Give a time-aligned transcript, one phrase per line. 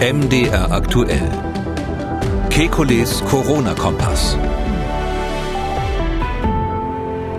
[0.00, 1.28] MDR aktuell.
[2.50, 4.38] Kekules Corona-Kompass.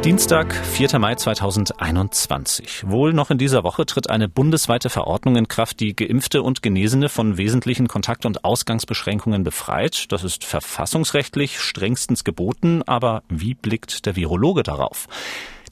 [0.04, 0.99] Dienstag, 4.
[0.99, 2.89] Mai 2021.
[2.89, 7.07] Wohl noch in dieser Woche tritt eine bundesweite Verordnung in Kraft, die Geimpfte und Genesene
[7.07, 10.12] von wesentlichen Kontakt- und Ausgangsbeschränkungen befreit.
[10.12, 15.07] Das ist verfassungsrechtlich strengstens geboten, aber wie blickt der Virologe darauf?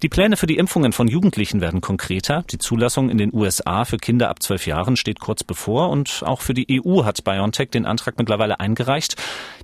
[0.03, 2.43] Die Pläne für die Impfungen von Jugendlichen werden konkreter.
[2.51, 6.41] Die Zulassung in den USA für Kinder ab zwölf Jahren steht kurz bevor und auch
[6.41, 9.15] für die EU hat BioNTech den Antrag mittlerweile eingereicht.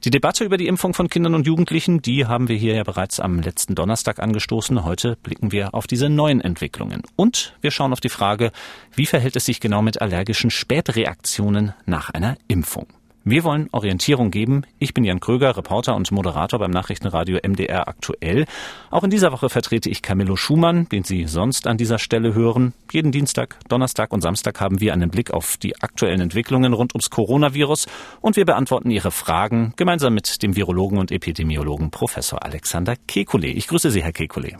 [0.03, 3.19] Die Debatte über die Impfung von Kindern und Jugendlichen, die haben wir hier ja bereits
[3.19, 4.83] am letzten Donnerstag angestoßen.
[4.83, 7.03] Heute blicken wir auf diese neuen Entwicklungen.
[7.15, 8.51] Und wir schauen auf die Frage,
[8.95, 12.87] wie verhält es sich genau mit allergischen Spätreaktionen nach einer Impfung?
[13.25, 14.65] Wir wollen Orientierung geben.
[14.79, 18.45] Ich bin Jan Kröger, Reporter und Moderator beim Nachrichtenradio MDR aktuell.
[18.91, 22.73] Auch in dieser Woche vertrete ich Camillo Schumann, den Sie sonst an dieser Stelle hören.
[22.91, 27.09] Jeden Dienstag, Donnerstag und Samstag haben wir einen Blick auf die aktuellen Entwicklungen rund ums
[27.09, 27.87] Coronavirus
[28.19, 33.53] und wir beantworten Ihre Fragen gemeinsam mit dem Virologen und Epidemiologen Professor Alexander Kekulé.
[33.53, 34.57] Ich grüße Sie, Herr Kekulé.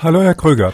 [0.00, 0.72] Hallo, Herr Kröger.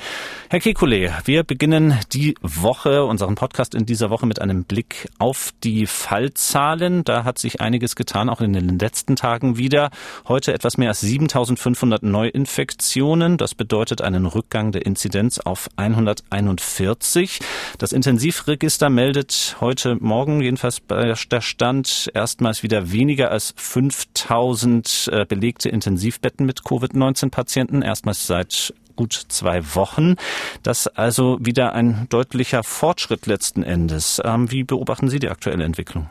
[0.50, 5.54] Herr Kekulé, wir beginnen die Woche, unseren Podcast in dieser Woche mit einem Blick auf
[5.64, 7.04] die Fallzahlen.
[7.04, 9.90] Da hat sich einiges getan, auch in den letzten Tagen wieder.
[10.28, 13.38] Heute etwas mehr als 7500 Neuinfektionen.
[13.38, 17.40] Das bedeutet einen Rückgang der Inzidenz auf 141.
[17.78, 25.24] Das Intensivregister meldet heute Morgen, jedenfalls bei der Stand, erstmals wieder weniger als 5000 äh,
[25.24, 27.80] belegte Intensivbetten mit Covid-19-Patienten.
[27.80, 30.16] Erstmals seit gut zwei Wochen.
[30.62, 34.20] Das also wieder ein deutlicher Fortschritt letzten Endes.
[34.24, 36.08] Ähm, wie beobachten Sie die aktuelle Entwicklung?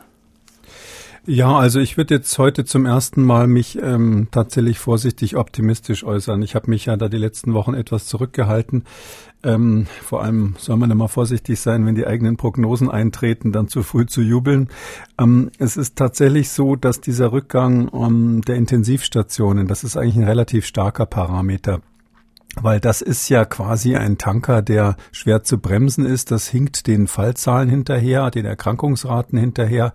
[1.26, 6.42] Ja, also ich würde jetzt heute zum ersten Mal mich ähm, tatsächlich vorsichtig optimistisch äußern.
[6.42, 8.84] Ich habe mich ja da die letzten Wochen etwas zurückgehalten.
[9.42, 13.82] Ähm, vor allem soll man immer vorsichtig sein, wenn die eigenen Prognosen eintreten, dann zu
[13.82, 14.68] früh zu jubeln.
[15.18, 20.24] Ähm, es ist tatsächlich so, dass dieser Rückgang ähm, der Intensivstationen, das ist eigentlich ein
[20.24, 21.80] relativ starker Parameter.
[22.60, 26.30] Weil das ist ja quasi ein Tanker, der schwer zu bremsen ist.
[26.30, 29.92] Das hinkt den Fallzahlen hinterher, den Erkrankungsraten hinterher,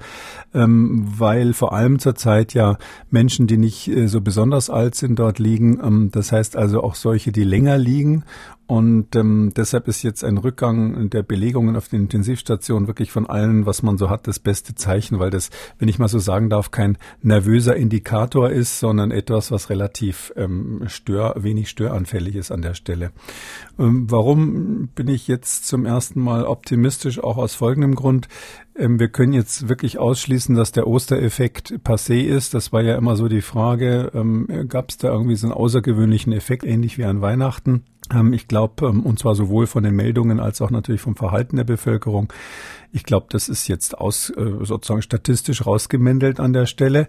[0.53, 2.77] ähm, weil vor allem zurzeit ja
[3.09, 5.79] Menschen, die nicht äh, so besonders alt sind, dort liegen.
[5.81, 8.23] Ähm, das heißt also auch solche, die länger liegen
[8.69, 13.65] und ähm, deshalb ist jetzt ein Rückgang der Belegungen auf den Intensivstationen wirklich von allen,
[13.65, 15.49] was man so hat, das beste Zeichen, weil das,
[15.79, 20.83] wenn ich mal so sagen darf, kein nervöser Indikator ist, sondern etwas, was relativ ähm,
[20.85, 23.11] stör, wenig störanfällig ist an der Stelle.
[23.79, 27.17] Ähm, warum bin ich jetzt zum ersten Mal optimistisch?
[27.23, 28.27] Auch aus folgendem Grund.
[28.75, 32.53] Ähm, wir können jetzt wirklich ausschließen, dass der Ostereffekt passé ist.
[32.53, 36.33] Das war ja immer so die Frage, ähm, gab es da irgendwie so einen außergewöhnlichen
[36.33, 37.83] Effekt, ähnlich wie an Weihnachten?
[38.11, 41.57] Ähm, ich glaube, ähm, und zwar sowohl von den Meldungen als auch natürlich vom Verhalten
[41.57, 42.31] der Bevölkerung.
[42.91, 47.07] Ich glaube, das ist jetzt aus, äh, sozusagen statistisch rausgemändelt an der Stelle.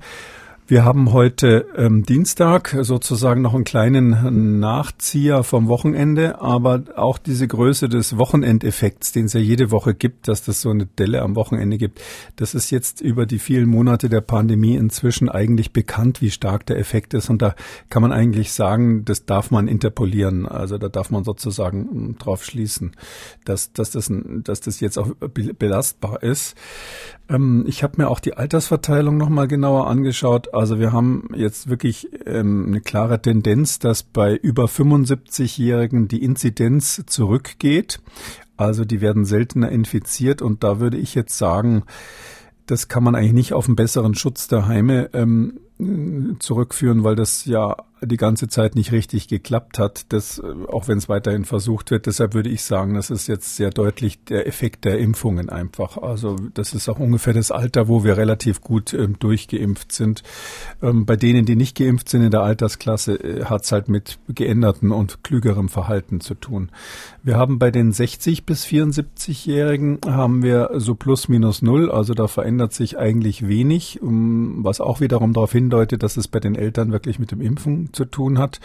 [0.70, 7.48] Wir haben heute ähm, Dienstag sozusagen noch einen kleinen Nachzieher vom Wochenende, aber auch diese
[7.48, 11.34] Größe des Wochenendeffekts, den es ja jede Woche gibt, dass das so eine Delle am
[11.34, 12.00] Wochenende gibt,
[12.36, 16.78] das ist jetzt über die vielen Monate der Pandemie inzwischen eigentlich bekannt, wie stark der
[16.78, 17.30] Effekt ist.
[17.30, 17.56] Und da
[17.88, 20.46] kann man eigentlich sagen, das darf man interpolieren.
[20.46, 22.92] Also da darf man sozusagen hm, drauf schließen,
[23.44, 24.08] dass, dass, das,
[24.44, 26.56] dass das jetzt auch belastbar ist.
[27.30, 30.52] Ähm, ich habe mir auch die Altersverteilung nochmal genauer angeschaut.
[30.52, 37.04] Also wir haben jetzt wirklich ähm, eine klare Tendenz, dass bei über 75-Jährigen die Inzidenz
[37.06, 38.00] zurückgeht.
[38.56, 41.84] Also die werden seltener infiziert und da würde ich jetzt sagen,
[42.66, 45.60] das kann man eigentlich nicht auf einen besseren Schutz der Heime ähm,
[46.38, 50.98] zurückführen, weil das ja die ganze Zeit nicht richtig geklappt hat, das, äh, auch wenn
[50.98, 52.06] es weiterhin versucht wird.
[52.06, 55.98] Deshalb würde ich sagen, das ist jetzt sehr deutlich der Effekt der Impfungen einfach.
[55.98, 60.22] Also das ist auch ungefähr das Alter, wo wir relativ gut ähm, durchgeimpft sind.
[60.82, 64.18] Ähm, bei denen, die nicht geimpft sind in der Altersklasse, äh, hat es halt mit
[64.28, 66.70] geänderten und klügerem Verhalten zu tun.
[67.22, 72.28] Wir haben bei den 60 bis 74-Jährigen haben wir so plus minus null, also da
[72.28, 77.18] verändert sich eigentlich wenig, was auch wiederum darauf hindeutet, dass es bei den Eltern wirklich
[77.18, 78.58] mit dem Impfen zu tun hat.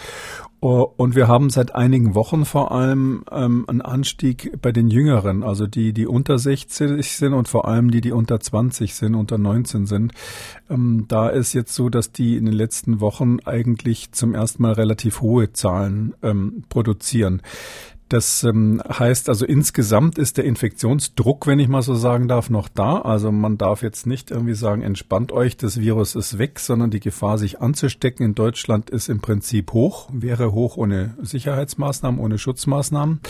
[0.59, 5.67] Und wir haben seit einigen Wochen vor allem ähm, einen Anstieg bei den Jüngeren, also
[5.67, 9.85] die, die unter 60 sind und vor allem die, die unter 20 sind, unter 19
[9.85, 10.13] sind.
[10.67, 14.73] Ähm, da ist jetzt so, dass die in den letzten Wochen eigentlich zum ersten Mal
[14.73, 17.43] relativ hohe Zahlen ähm, produzieren.
[18.09, 22.67] Das ähm, heißt also insgesamt ist der Infektionsdruck, wenn ich mal so sagen darf, noch
[22.67, 22.99] da.
[22.99, 26.99] Also man darf jetzt nicht irgendwie sagen, entspannt euch, das Virus ist weg, sondern die
[26.99, 33.21] Gefahr, sich anzustecken in Deutschland ist im Prinzip hoch, wäre hoch ohne Sicherheitsmaßnahmen, ohne Schutzmaßnahmen.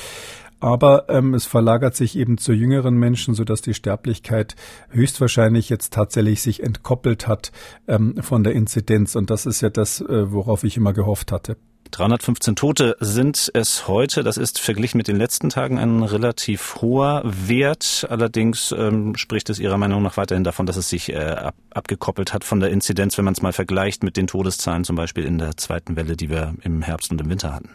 [0.60, 4.56] aber ähm, es verlagert sich eben zu jüngeren Menschen, sodass die Sterblichkeit
[4.89, 7.51] höchstwahrscheinlich jetzt tatsächlich sich entkoppelt hat
[7.88, 9.16] ähm, von der Inzidenz.
[9.16, 11.57] Und das ist ja das, äh, worauf ich immer gehofft hatte.
[11.91, 14.23] 315 Tote sind es heute.
[14.23, 18.05] Das ist verglichen mit den letzten Tagen ein relativ hoher Wert.
[18.09, 22.33] Allerdings ähm, spricht es Ihrer Meinung nach weiterhin davon, dass es sich äh, ab, abgekoppelt
[22.33, 25.37] hat von der Inzidenz, wenn man es mal vergleicht mit den Todeszahlen zum Beispiel in
[25.37, 27.69] der zweiten Welle, die wir im Herbst und im Winter hatten.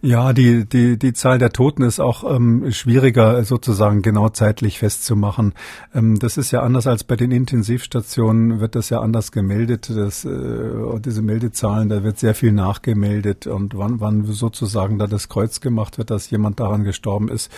[0.00, 5.54] Ja, die, die, die Zahl der Toten ist auch ähm, schwieriger sozusagen genau zeitlich festzumachen.
[5.94, 9.90] Ähm, das ist ja anders als bei den Intensivstationen, wird das ja anders gemeldet.
[9.94, 15.28] Das, äh, diese Meldezahlen, da wird sehr viel nachgemeldet und wann, wann sozusagen da das
[15.28, 17.50] Kreuz gemacht wird, dass jemand daran gestorben ist,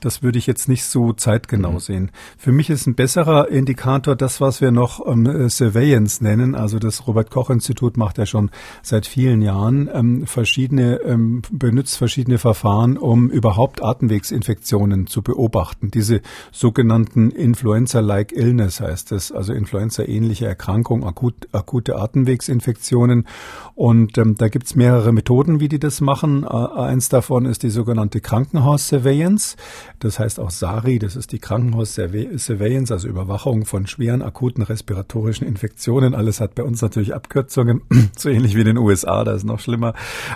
[0.00, 1.80] das würde ich jetzt nicht so zeitgenau mhm.
[1.80, 2.10] sehen.
[2.38, 6.54] Für mich ist ein besserer Indikator das, was wir noch ähm, Surveillance nennen.
[6.54, 8.50] Also das Robert Koch Institut macht ja schon
[8.82, 15.90] seit vielen Jahren ähm, verschiedene ähm, benutzt verschiedene Verfahren, um überhaupt Atemwegsinfektionen zu beobachten.
[15.90, 23.26] Diese sogenannten Influenza-like Illness heißt es, also Influenza-ähnliche Erkrankung, akut, akute Atemwegsinfektionen.
[23.74, 26.44] Und ähm, da gibt's mehrere Methoden, wie die das machen.
[26.44, 29.56] Äh, eins davon ist die sogenannte Krankenhaus-Surveillance.
[29.98, 36.14] Das heißt auch SARI, das ist die Krankenhaus-Surveillance, also Überwachung von schweren akuten respiratorischen Infektionen.
[36.14, 37.82] Alles hat bei uns natürlich Abkürzungen,
[38.16, 39.92] so ähnlich wie in den USA, da ist noch schlimmer.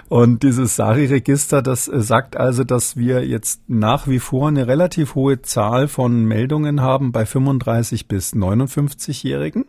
[0.09, 4.67] Und dieses SARI Register, das äh, sagt also, dass wir jetzt nach wie vor eine
[4.67, 9.65] relativ hohe Zahl von Meldungen haben bei 35 bis 59-Jährigen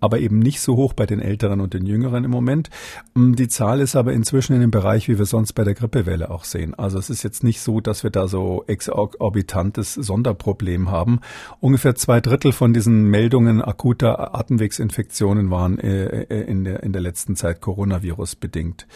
[0.00, 2.70] aber eben nicht so hoch bei den Älteren und den Jüngeren im Moment.
[3.14, 6.30] Mm, die Zahl ist aber inzwischen in dem Bereich, wie wir sonst bei der Grippewelle
[6.30, 6.74] auch sehen.
[6.74, 11.20] Also es ist jetzt nicht so, dass wir da so exorbitantes Sonderproblem haben.
[11.60, 17.02] Ungefähr zwei Drittel von diesen Meldungen akuter Atemwegsinfektionen waren äh, äh, in der, in der
[17.02, 18.86] letzten Zeit Coronavirus bedingt.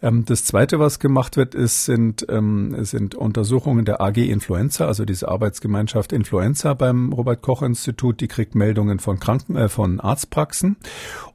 [0.00, 5.04] Ähm, das zweite, was gemacht wird, ist, sind, ähm, sind Untersuchungen der AG Influenza, also
[5.04, 8.20] diese Arbeitsgemeinschaft Influenza beim Robert Koch Institut.
[8.20, 10.76] Die kriegt Meldungen von Kranken, äh, von Arztpraxen.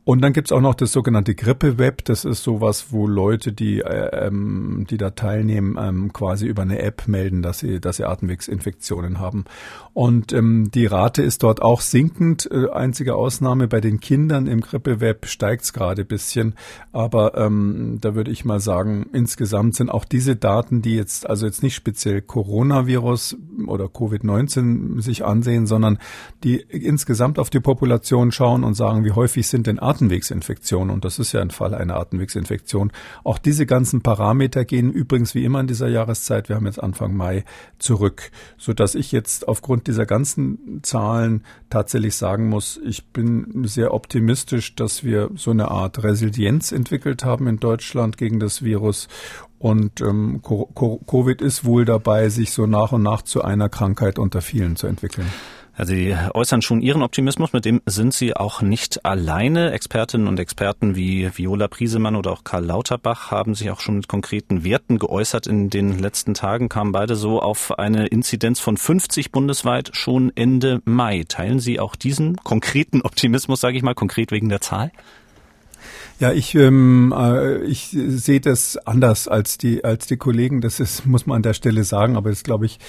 [0.07, 2.05] Und dann gibt's auch noch das sogenannte Grippe-Web.
[2.05, 6.79] Das ist sowas, wo Leute, die, äh, ähm, die da teilnehmen, ähm, quasi über eine
[6.79, 9.43] App melden, dass sie, dass sie Atemwegsinfektionen haben.
[9.93, 12.49] Und ähm, die Rate ist dort auch sinkend.
[12.49, 16.55] Äh, einzige Ausnahme bei den Kindern im Grippe-Web steigt's gerade bisschen.
[16.93, 21.45] Aber ähm, da würde ich mal sagen, insgesamt sind auch diese Daten, die jetzt, also
[21.45, 23.37] jetzt nicht speziell Coronavirus
[23.67, 25.97] oder Covid-19 sich ansehen, sondern
[26.43, 30.93] die insgesamt auf die Population schauen und sagen, wie häufig sind denn Atemwegsinfektionen?
[30.93, 32.91] Und das ist ja ein Fall einer Atemwegsinfektion.
[33.23, 37.15] Auch diese ganzen Parameter gehen übrigens wie immer in dieser Jahreszeit, wir haben jetzt Anfang
[37.15, 37.43] Mai,
[37.79, 43.93] zurück, so dass ich jetzt aufgrund dieser ganzen Zahlen tatsächlich sagen muss, ich bin sehr
[43.93, 49.07] optimistisch, dass wir so eine Art Resilienz entwickelt haben in Deutschland gegen das Virus
[49.59, 54.41] und ähm, Covid ist wohl dabei, sich so nach und nach zu einer Krankheit unter
[54.41, 55.27] vielen zu entwickeln.
[55.79, 59.73] Sie äußern schon Ihren Optimismus, mit dem sind Sie auch nicht alleine.
[59.73, 64.07] Expertinnen und Experten wie Viola Priesemann oder auch Karl Lauterbach haben sich auch schon mit
[64.07, 65.45] konkreten Werten geäußert.
[65.45, 70.81] In den letzten Tagen kamen beide so auf eine Inzidenz von 50 bundesweit schon Ende
[70.85, 71.25] Mai.
[71.27, 74.91] Teilen Sie auch diesen konkreten Optimismus, sage ich mal, konkret wegen der Zahl?
[76.19, 80.61] Ja, ich, ähm, äh, ich sehe das anders als die, als die Kollegen.
[80.61, 82.79] Das ist, muss man an der Stelle sagen, aber ist, glaube ich,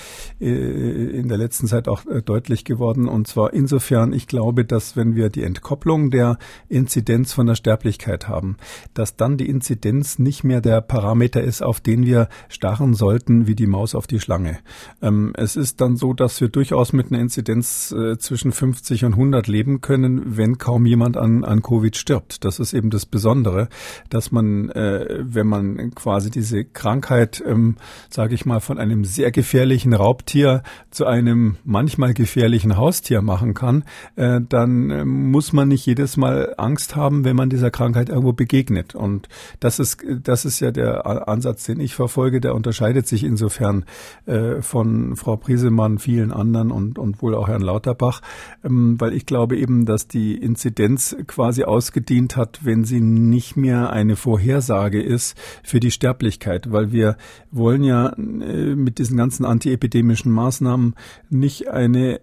[0.40, 3.06] äh, in der letzten Zeit auch äh, deutlich geworden.
[3.06, 6.38] Und zwar insofern, ich glaube, dass wenn wir die Entkopplung der
[6.70, 8.56] Inzidenz von der Sterblichkeit haben,
[8.94, 13.54] dass dann die Inzidenz nicht mehr der Parameter ist, auf den wir starren sollten, wie
[13.54, 14.58] die Maus auf die Schlange.
[15.02, 19.12] Ähm, es ist dann so, dass wir durchaus mit einer Inzidenz äh, zwischen 50 und
[19.12, 22.46] 100 leben können, wenn kaum jemand an, an Covid stirbt.
[22.46, 23.68] Das ist eben das Besondere,
[24.10, 27.74] dass man, äh, wenn man quasi diese Krankheit, ähm,
[28.08, 33.82] sage ich mal, von einem sehr gefährlichen Raubtier zu einem manchmal gefährlichen Haustier machen kann,
[34.14, 38.34] äh, dann äh, muss man nicht jedes Mal Angst haben, wenn man dieser Krankheit irgendwo
[38.34, 38.94] begegnet.
[38.94, 42.40] Und das ist, das ist ja der Ansatz, den ich verfolge.
[42.40, 43.84] Der unterscheidet sich insofern
[44.26, 48.20] äh, von Frau Priesemann, vielen anderen und, und wohl auch Herrn Lauterbach,
[48.64, 53.90] ähm, weil ich glaube eben, dass die Inzidenz quasi ausgedient hat, wenn sie nicht mehr
[53.90, 57.16] eine Vorhersage ist für die Sterblichkeit, weil wir
[57.50, 60.94] wollen ja äh, mit diesen ganzen antiepidemischen Maßnahmen
[61.30, 62.20] nicht eine,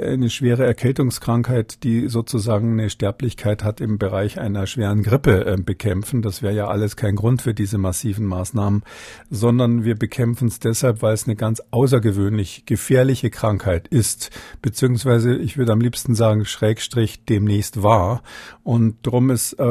[0.00, 6.22] eine schwere Erkältungskrankheit, die sozusagen eine Sterblichkeit hat im Bereich einer schweren Grippe äh, bekämpfen.
[6.22, 8.82] Das wäre ja alles kein Grund für diese massiven Maßnahmen,
[9.30, 14.30] sondern wir bekämpfen es deshalb, weil es eine ganz außergewöhnlich gefährliche Krankheit ist,
[14.62, 18.22] beziehungsweise ich würde am liebsten sagen, Schrägstrich demnächst war.
[18.62, 19.62] Und drum ist äh,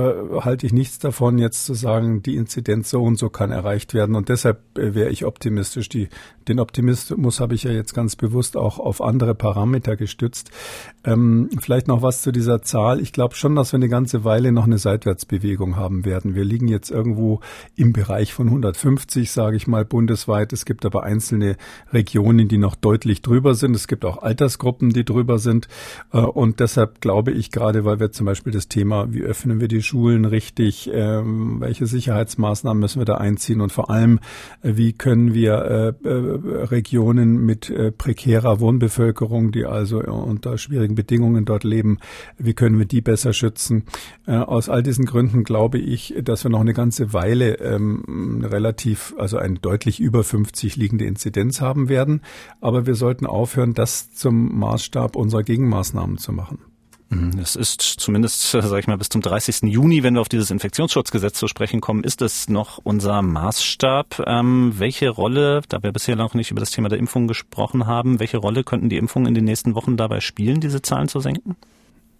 [0.55, 4.15] halte ich nichts davon, jetzt zu sagen, die Inzidenz so und so kann erreicht werden.
[4.15, 5.89] Und deshalb äh, wäre ich optimistisch.
[5.89, 6.07] Die,
[6.47, 10.51] den Optimismus habe ich ja jetzt ganz bewusst auch auf andere Parameter gestützt.
[11.05, 12.99] Ähm, vielleicht noch was zu dieser Zahl.
[12.99, 16.33] Ich glaube schon, dass wir eine ganze Weile noch eine Seitwärtsbewegung haben werden.
[16.33, 17.41] Wir liegen jetzt irgendwo
[17.75, 20.51] im Bereich von 150, sage ich mal, bundesweit.
[20.51, 21.57] Es gibt aber einzelne
[21.93, 23.75] Regionen, die noch deutlich drüber sind.
[23.75, 25.67] Es gibt auch Altersgruppen, die drüber sind.
[26.11, 29.67] Äh, und deshalb glaube ich gerade, weil wir zum Beispiel das Thema, wie öffnen wir
[29.67, 34.19] die Schulen richtig, ähm, welche Sicherheitsmaßnahmen müssen wir da einziehen und vor allem,
[34.63, 41.63] äh, wie können wir äh, Regionen mit prekärer Wohnbevölkerung, die also unter schwierigen Bedingungen dort
[41.63, 41.99] leben,
[42.37, 43.83] wie können wir die besser schützen?
[44.25, 49.37] Aus all diesen Gründen glaube ich, dass wir noch eine ganze Weile ähm, relativ, also
[49.37, 52.21] eine deutlich über 50 liegende Inzidenz haben werden.
[52.61, 56.59] Aber wir sollten aufhören, das zum Maßstab unserer Gegenmaßnahmen zu machen.
[57.09, 59.63] Mhm, es ist zumindest, sage ich mal, bis zum 30.
[59.63, 64.23] Juni, wenn wir auf dieses Infektionsschutzgesetz zu sprechen kommen, ist es noch unser Maßstab.
[64.25, 68.19] Ähm, welche Rolle, da wir bisher noch nicht über das Thema der Impfung gesprochen haben,
[68.19, 71.55] welche Rolle könnten die Impfungen in den nächsten Wochen dabei spielen, diese Zahlen zu senken?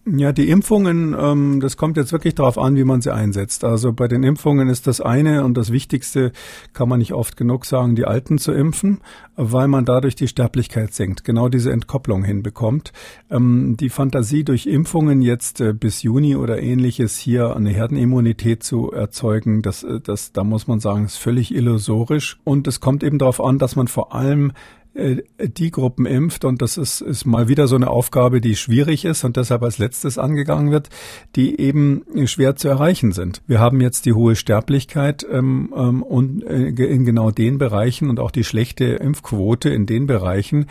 [0.08, 3.64] Ja, die Impfungen, ähm, das kommt jetzt wirklich darauf an, wie man sie einsetzt.
[3.64, 6.32] Also bei den Impfungen ist das eine und das Wichtigste,
[6.74, 9.02] kann man nicht oft genug sagen, die Alten zu impfen,
[9.36, 12.94] weil man dadurch die Sterblichkeit senkt, genau diese Entkopplung hinbekommt.
[13.32, 18.92] Ähm, die Fantasie durch Impfungen jetzt äh, bis Juni oder ähnliches hier eine Herdenimmunität zu
[18.92, 22.40] erzeugen, das, äh, das, da muss man sagen, ist völlig illusorisch.
[22.44, 24.52] Und es kommt eben darauf an, dass man vor allem
[24.96, 29.25] die Gruppen impft, und das ist, ist mal wieder so eine Aufgabe, die schwierig ist
[29.25, 30.90] und deshalb als letztes angegangen wird,
[31.36, 33.42] die eben schwer zu erreichen sind.
[33.46, 38.22] Wir haben jetzt die hohe Sterblichkeit ähm, ähm, und äh, in genau den Bereichen und
[38.22, 40.68] auch die schlechte Impfquote in den Bereichen,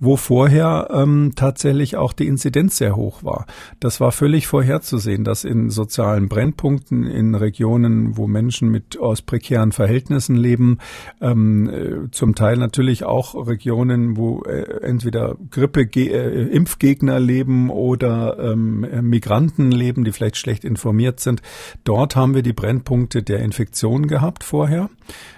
[0.00, 3.46] wo vorher ähm, tatsächlich auch die Inzidenz sehr hoch war.
[3.78, 9.70] Das war völlig vorherzusehen, dass in sozialen Brennpunkten, in Regionen, wo Menschen mit aus prekären
[9.70, 10.78] Verhältnissen leben,
[11.20, 17.68] ähm, äh, zum Teil natürlich auch Regionen, Regionen, wo äh, entweder Grippe, äh, Impfgegner leben
[17.68, 21.42] oder ähm, Migranten leben, die vielleicht schlecht informiert sind.
[21.84, 24.88] Dort haben wir die Brennpunkte der Infektion gehabt vorher.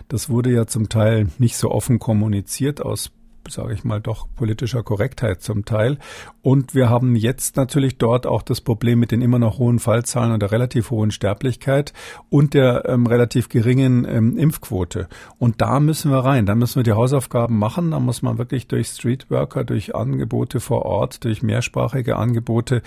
[0.06, 3.10] Das wurde ja zum Teil nicht so offen kommuniziert aus
[3.50, 5.98] sage ich mal, doch politischer Korrektheit zum Teil.
[6.42, 10.32] Und wir haben jetzt natürlich dort auch das Problem mit den immer noch hohen Fallzahlen
[10.32, 11.92] und der relativ hohen Sterblichkeit
[12.30, 15.08] und der ähm, relativ geringen ähm, Impfquote.
[15.38, 16.46] Und da müssen wir rein.
[16.46, 17.90] Da müssen wir die Hausaufgaben machen.
[17.90, 22.82] Da muss man wirklich durch Streetworker, durch Angebote vor Ort, durch mehrsprachige Angebote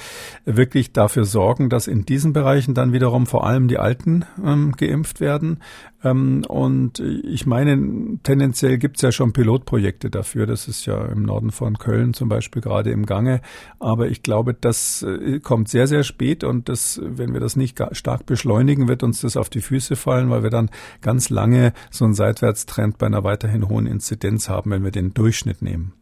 [0.45, 5.19] wirklich dafür sorgen, dass in diesen Bereichen dann wiederum vor allem die Alten ähm, geimpft
[5.19, 5.59] werden.
[6.03, 10.45] Ähm, und ich meine, tendenziell gibt es ja schon Pilotprojekte dafür.
[10.53, 13.41] Das ist ja im Norden von Köln zum Beispiel gerade im Gange.
[13.79, 17.81] Aber ich glaube, das äh, kommt sehr, sehr spät und das, wenn wir das nicht
[17.93, 20.69] stark beschleunigen, wird uns das auf die Füße fallen, weil wir dann
[21.01, 25.63] ganz lange so einen Seitwärtstrend bei einer weiterhin hohen Inzidenz haben, wenn wir den Durchschnitt
[25.63, 25.93] nehmen.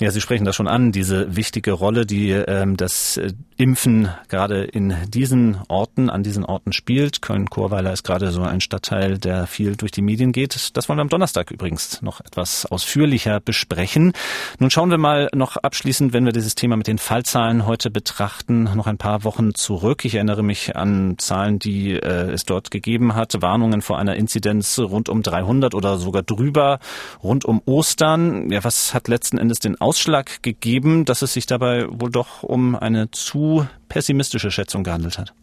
[0.00, 4.64] Ja, Sie sprechen das schon an, diese wichtige Rolle, die ähm, das äh, Impfen gerade
[4.64, 7.22] in diesen Orten, an diesen Orten spielt.
[7.22, 10.76] Köln-Chorweiler ist gerade so ein Stadtteil, der viel durch die Medien geht.
[10.76, 14.14] Das wollen wir am Donnerstag übrigens noch etwas ausführlicher besprechen.
[14.58, 18.64] Nun schauen wir mal noch abschließend, wenn wir dieses Thema mit den Fallzahlen heute betrachten,
[18.64, 20.04] noch ein paar Wochen zurück.
[20.04, 24.76] Ich erinnere mich an Zahlen, die äh, es dort gegeben hat, Warnungen vor einer Inzidenz
[24.80, 26.80] rund um 300 oder sogar drüber,
[27.22, 28.50] rund um Ostern.
[28.50, 32.74] Ja, was hat letzten Endes den Ausschlag gegeben, dass es sich dabei wohl doch um
[32.74, 33.51] eine zu
[33.88, 35.34] pessimistische Schätzung gehandelt hat?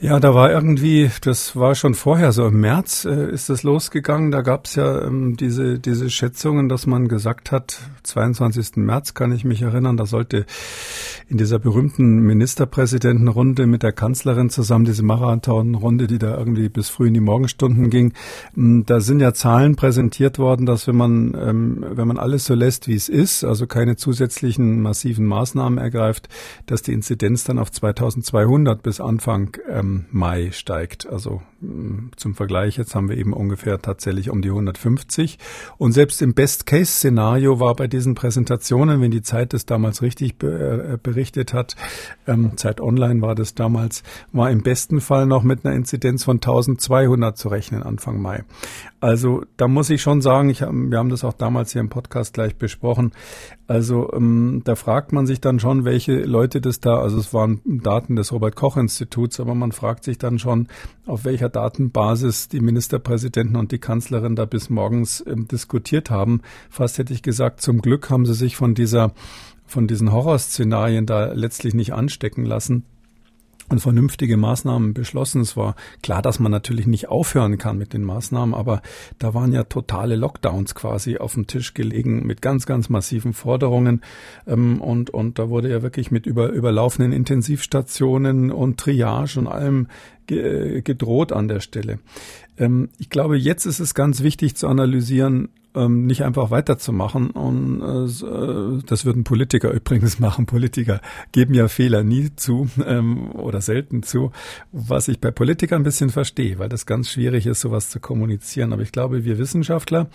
[0.00, 4.30] Ja, da war irgendwie, das war schon vorher, so im März äh, ist das losgegangen.
[4.30, 8.76] Da gab es ja ähm, diese, diese Schätzungen, dass man gesagt hat, 22.
[8.76, 10.46] März kann ich mich erinnern, da sollte
[11.28, 17.08] in dieser berühmten Ministerpräsidentenrunde mit der Kanzlerin zusammen, diese Marathonrunde, die da irgendwie bis früh
[17.08, 18.12] in die Morgenstunden ging,
[18.56, 22.54] ähm, da sind ja Zahlen präsentiert worden, dass wenn man, ähm, wenn man alles so
[22.54, 26.28] lässt, wie es ist, also keine zusätzlichen massiven Maßnahmen ergreift,
[26.66, 31.06] dass die Inzidenz dann auf 2200 bis Anfang ähm, Mai steigt.
[31.06, 31.42] Also
[32.16, 35.38] zum Vergleich, jetzt haben wir eben ungefähr tatsächlich um die 150.
[35.76, 40.98] Und selbst im Best-Case-Szenario war bei diesen Präsentationen, wenn die Zeit das damals richtig äh,
[41.02, 41.74] berichtet hat,
[42.28, 46.36] ähm, Zeit Online war das damals, war im besten Fall noch mit einer Inzidenz von
[46.36, 48.44] 1200 zu rechnen Anfang Mai.
[49.00, 52.34] Also da muss ich schon sagen, ich wir haben das auch damals hier im Podcast
[52.34, 53.12] gleich besprochen.
[53.68, 57.60] Also ähm, da fragt man sich dann schon, welche Leute das da, also es waren
[57.64, 60.68] Daten des Robert Koch Instituts, aber man fragt sich dann schon,
[61.06, 66.42] auf welcher Datenbasis die Ministerpräsidenten und die Kanzlerin da bis morgens ähm, diskutiert haben.
[66.70, 69.12] Fast hätte ich gesagt, zum Glück haben sie sich von dieser
[69.66, 72.84] von diesen Horrorszenarien da letztlich nicht anstecken lassen
[73.68, 75.42] und vernünftige Maßnahmen beschlossen.
[75.42, 78.82] Es war klar, dass man natürlich nicht aufhören kann mit den Maßnahmen, aber
[79.18, 84.02] da waren ja totale Lockdowns quasi auf dem Tisch gelegen mit ganz, ganz massiven Forderungen.
[84.46, 89.88] Ähm, und, und da wurde ja wirklich mit über, überlaufenden Intensivstationen und Triage und allem
[90.28, 92.00] gedroht an der Stelle.
[92.58, 95.48] Ähm, ich glaube, jetzt ist es ganz wichtig zu analysieren,
[95.78, 97.30] ähm, nicht einfach weiterzumachen.
[97.30, 100.46] Und äh, das würden Politiker übrigens machen.
[100.46, 101.00] Politiker
[101.32, 104.32] geben ja Fehler nie zu ähm, oder selten zu,
[104.72, 108.72] was ich bei Politikern ein bisschen verstehe, weil das ganz schwierig ist, sowas zu kommunizieren.
[108.72, 110.08] Aber ich glaube, wir Wissenschaftler,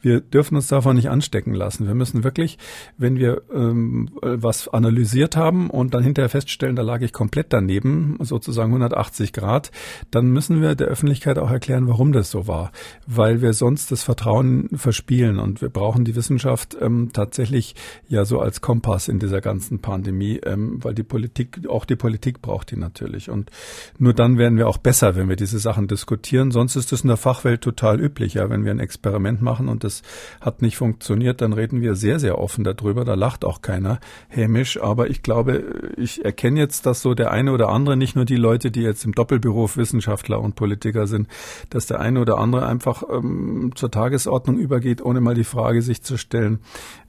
[0.00, 1.86] wir dürfen uns davon nicht anstecken lassen.
[1.86, 2.58] Wir müssen wirklich,
[2.96, 8.16] wenn wir ähm, was analysiert haben und dann hinterher feststellen, da lag ich komplett daneben,
[8.20, 9.70] sozusagen 180 Grad,
[10.10, 12.72] dann müssen wir der Öffentlichkeit auch erklären, warum das so war,
[13.06, 15.40] weil wir sonst das Vertrauen verspielen spielen.
[15.40, 17.74] Und wir brauchen die Wissenschaft ähm, tatsächlich
[18.08, 22.40] ja so als Kompass in dieser ganzen Pandemie, ähm, weil die Politik, auch die Politik
[22.40, 23.28] braucht die natürlich.
[23.28, 23.50] Und
[23.98, 26.52] nur dann werden wir auch besser, wenn wir diese Sachen diskutieren.
[26.52, 28.34] Sonst ist es in der Fachwelt total üblich.
[28.34, 30.02] Ja, wenn wir ein Experiment machen und das
[30.40, 33.04] hat nicht funktioniert, dann reden wir sehr, sehr offen darüber.
[33.04, 33.98] Da lacht auch keiner
[34.28, 34.80] hämisch.
[34.80, 38.36] Aber ich glaube, ich erkenne jetzt, dass so der eine oder andere, nicht nur die
[38.36, 41.26] Leute, die jetzt im Doppelberuf Wissenschaftler und Politiker sind,
[41.68, 45.82] dass der eine oder andere einfach ähm, zur Tagesordnung übergeht geht, ohne mal die Frage
[45.82, 46.58] sich zu stellen,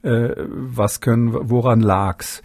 [0.02, 2.42] äh, was können, woran lag's?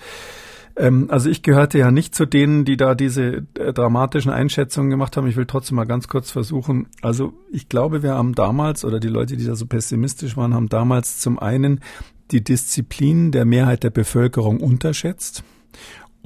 [0.76, 5.16] Ähm, also ich gehörte ja nicht zu denen, die da diese äh, dramatischen Einschätzungen gemacht
[5.16, 5.28] haben.
[5.28, 6.88] Ich will trotzdem mal ganz kurz versuchen.
[7.02, 10.70] Also ich glaube, wir haben damals, oder die Leute, die da so pessimistisch waren, haben
[10.70, 11.82] damals zum einen
[12.32, 15.44] die Disziplin der Mehrheit der Bevölkerung unterschätzt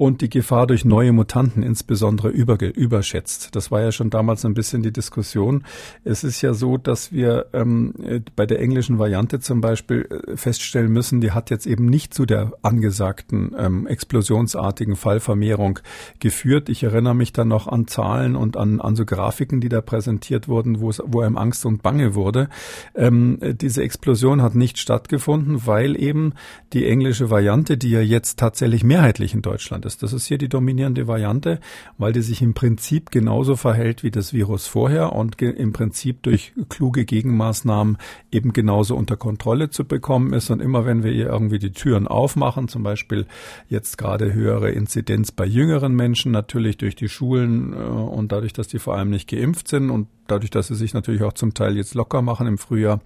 [0.02, 3.54] und die Gefahr durch neue Mutanten insbesondere überschätzt.
[3.54, 5.62] Das war ja schon damals ein bisschen die Diskussion.
[6.02, 7.94] Es ist ja so, dass wir ähm,
[8.34, 12.26] bei der englischen Variante zum Beispiel äh, feststellen müssen, die hat jetzt eben nicht zu
[12.26, 15.78] der angesagten ähm, explosionsartigen Fallvermehrung
[16.18, 16.68] geführt.
[16.68, 20.48] Ich erinnere mich dann noch an Zahlen und an, an so Grafiken, die da präsentiert
[20.48, 22.48] wurden, wo, es, wo einem Angst und Bange wurde.
[22.96, 26.32] Ähm, diese Explosion hat nicht stattgefunden, weil eben
[26.72, 30.02] die englische Variante, die ja jetzt tatsächlich mehrheitlich in Deutschland ist, ist.
[30.02, 31.60] Das ist hier die dominierende Variante,
[31.98, 36.52] weil die sich im Prinzip genauso verhält wie das Virus vorher und im Prinzip durch
[36.68, 37.98] kluge Gegenmaßnahmen
[38.30, 40.50] eben genauso unter Kontrolle zu bekommen ist.
[40.50, 43.26] Und immer wenn wir ihr irgendwie die Türen aufmachen, zum Beispiel
[43.68, 48.68] jetzt gerade höhere Inzidenz bei jüngeren Menschen, natürlich durch die Schulen äh, und dadurch, dass
[48.68, 51.76] die vor allem nicht geimpft sind und dadurch, dass sie sich natürlich auch zum Teil
[51.76, 53.00] jetzt locker machen im Frühjahr,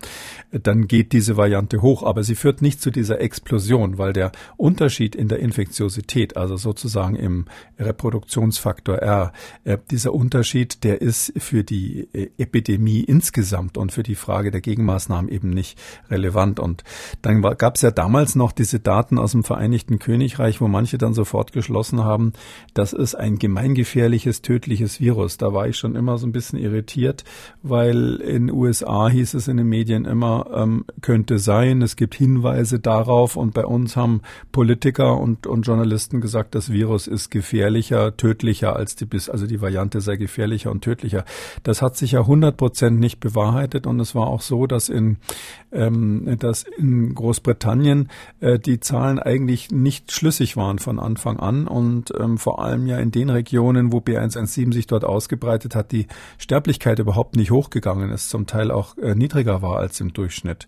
[0.50, 2.02] dann geht diese Variante hoch.
[2.02, 7.16] Aber sie führt nicht zu dieser Explosion, weil der Unterschied in der Infektiosität, also sozusagen
[7.16, 7.46] im
[7.78, 9.32] Reproduktionsfaktor R,
[9.64, 14.60] äh, dieser Unterschied, der ist für die äh, Epidemie insgesamt und für die Frage der
[14.60, 15.78] Gegenmaßnahmen eben nicht
[16.10, 16.60] relevant.
[16.60, 16.84] Und
[17.22, 21.14] dann gab es ja damals noch diese Daten aus dem Vereinigten Königreich, wo manche dann
[21.14, 22.34] sofort geschlossen haben,
[22.74, 25.38] das ist ein gemeingefährliches, tödliches Virus.
[25.38, 27.24] Da war ich schon immer so ein bisschen irritiert
[27.62, 32.78] weil in USA hieß es in den Medien immer, ähm, könnte sein, es gibt Hinweise
[32.78, 38.74] darauf und bei uns haben Politiker und, und Journalisten gesagt, das Virus ist gefährlicher, tödlicher
[38.74, 41.26] als die bis, also die Variante sei gefährlicher und tödlicher.
[41.62, 45.18] Das hat sich ja 100 Prozent nicht bewahrheitet und es war auch so, dass in,
[45.70, 48.08] ähm, dass in Großbritannien
[48.40, 52.98] äh, die Zahlen eigentlich nicht schlüssig waren von Anfang an und ähm, vor allem ja
[52.98, 56.06] in den Regionen, wo B117 sich dort ausgebreitet hat, die
[56.38, 60.66] Sterblichkeit überhaupt nicht hochgegangen ist, zum Teil auch äh, niedriger war als im Durchschnitt.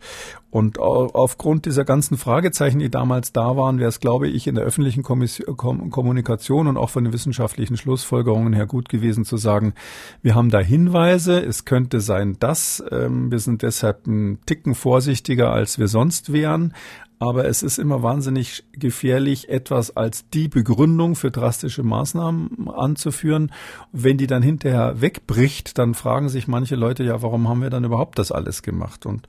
[0.50, 4.64] Und aufgrund dieser ganzen Fragezeichen, die damals da waren, wäre es, glaube ich, in der
[4.64, 9.74] öffentlichen Kommission, Kom Kommunikation und auch von den wissenschaftlichen Schlussfolgerungen her gut gewesen zu sagen,
[10.22, 15.52] wir haben da Hinweise, es könnte sein, dass ähm, wir sind deshalb einen Ticken vorsichtiger,
[15.52, 16.72] als wir sonst wären,
[17.20, 23.52] aber es ist immer wahnsinnig gefährlich, etwas als die Begründung für drastische Maßnahmen anzuführen.
[23.92, 27.84] Wenn die dann hinterher wegbricht, dann fragen sich manche Leute ja, warum haben wir dann
[27.84, 29.04] überhaupt das alles gemacht?
[29.04, 29.26] Und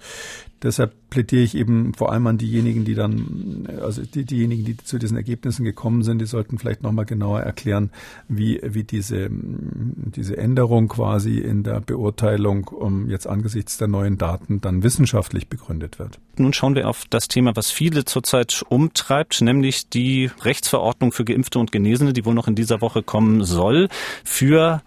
[0.63, 4.99] deshalb plädiere ich eben vor allem an diejenigen, die dann, also die, diejenigen, die zu
[4.99, 7.89] diesen Ergebnissen gekommen sind, die sollten vielleicht nochmal genauer erklären,
[8.27, 14.61] wie, wie diese, diese Änderung quasi in der Beurteilung um jetzt angesichts der neuen Daten
[14.61, 16.19] dann wissenschaftlich begründet wird.
[16.37, 21.59] Nun schauen wir auf das Thema, was viele zurzeit umtreibt, nämlich die Rechtsverordnung für Geimpfte
[21.59, 23.89] und Genesene, die wohl noch in dieser Woche kommen soll,
[24.23, 24.81] für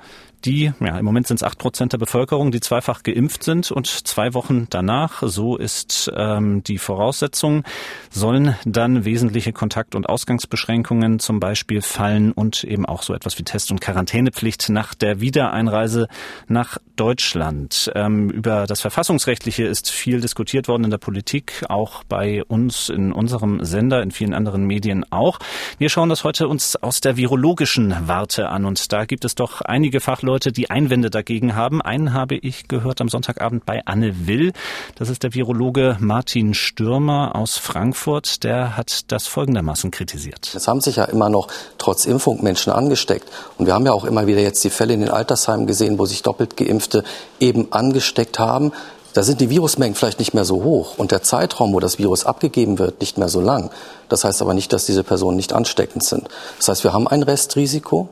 [0.44, 3.86] die, ja, im Moment sind es acht Prozent der Bevölkerung, die zweifach geimpft sind und
[3.86, 7.64] zwei Wochen danach, so ist ähm, die Voraussetzung,
[8.10, 13.44] sollen dann wesentliche Kontakt- und Ausgangsbeschränkungen zum Beispiel fallen und eben auch so etwas wie
[13.44, 16.08] Test- und Quarantänepflicht nach der Wiedereinreise
[16.48, 17.90] nach Deutschland.
[17.94, 23.12] Ähm, über das Verfassungsrechtliche ist viel diskutiert worden in der Politik, auch bei uns in
[23.12, 25.38] unserem Sender, in vielen anderen Medien auch.
[25.78, 29.60] Wir schauen das heute uns aus der virologischen Warte an und da gibt es doch
[29.62, 31.82] einige Fachleute, die Einwände dagegen haben.
[31.82, 34.52] Einen habe ich gehört am Sonntagabend bei Anne Will.
[34.94, 38.44] Das ist der Virologe Martin Stürmer aus Frankfurt.
[38.44, 40.52] Der hat das folgendermaßen kritisiert.
[40.54, 43.28] Es haben sich ja immer noch trotz Impfung Menschen angesteckt.
[43.58, 46.06] Und wir haben ja auch immer wieder jetzt die Fälle in den Altersheimen gesehen, wo
[46.06, 47.04] sich doppelt Geimpfte
[47.38, 48.72] eben angesteckt haben.
[49.14, 52.24] Da sind die Virusmengen vielleicht nicht mehr so hoch und der Zeitraum, wo das Virus
[52.24, 53.70] abgegeben wird, nicht mehr so lang.
[54.08, 56.28] Das heißt aber nicht, dass diese Personen nicht ansteckend sind.
[56.58, 58.08] Das heißt, wir haben ein Restrisiko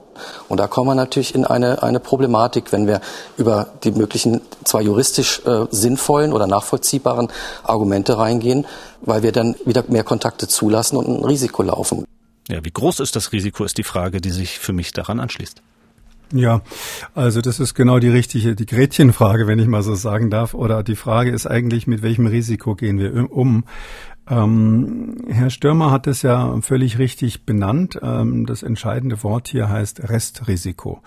[0.48, 3.00] und da kommen wir natürlich in eine, eine Problematik, wenn wir
[3.38, 7.28] über die möglichen zwar juristisch äh, sinnvollen oder nachvollziehbaren
[7.62, 8.66] Argumente reingehen,
[9.00, 12.04] weil wir dann wieder mehr Kontakte zulassen und ein Risiko laufen.
[12.48, 15.62] Ja, wie groß ist das Risiko, ist die Frage, die sich für mich daran anschließt.
[16.32, 16.62] Ja,
[17.14, 20.54] also das ist genau die richtige, die Gretchenfrage, wenn ich mal so sagen darf.
[20.54, 23.64] Oder die Frage ist eigentlich, mit welchem Risiko gehen wir um?
[24.28, 27.98] Ähm, Herr Stürmer hat es ja völlig richtig benannt.
[28.00, 31.02] Ähm, das entscheidende Wort hier heißt Restrisiko.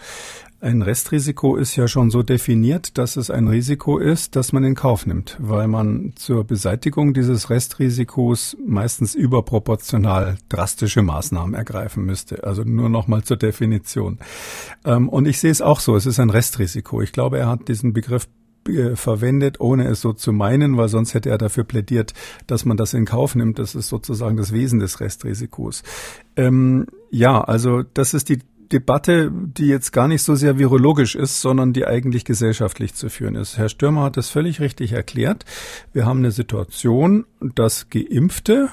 [0.64, 4.76] Ein Restrisiko ist ja schon so definiert, dass es ein Risiko ist, das man in
[4.76, 12.46] Kauf nimmt, weil man zur Beseitigung dieses Restrisikos meistens überproportional drastische Maßnahmen ergreifen müsste.
[12.46, 14.20] Also nur noch mal zur Definition.
[14.86, 17.02] Ähm, und ich sehe es auch so, es ist ein Restrisiko.
[17.02, 18.30] Ich glaube, er hat diesen Begriff
[18.70, 22.14] äh, verwendet, ohne es so zu meinen, weil sonst hätte er dafür plädiert,
[22.48, 23.60] dass man das in Kauf nimmt.
[23.60, 25.84] Das ist sozusagen das Wesen des Restrisikos.
[26.38, 28.40] Ähm, ja, also das ist die
[28.74, 33.36] Debatte, die jetzt gar nicht so sehr virologisch ist, sondern die eigentlich gesellschaftlich zu führen
[33.36, 33.58] ist.
[33.58, 35.46] Herr Stürmer hat es völlig richtig erklärt.
[35.94, 38.70] Wir haben eine Situation, dass Geimpfte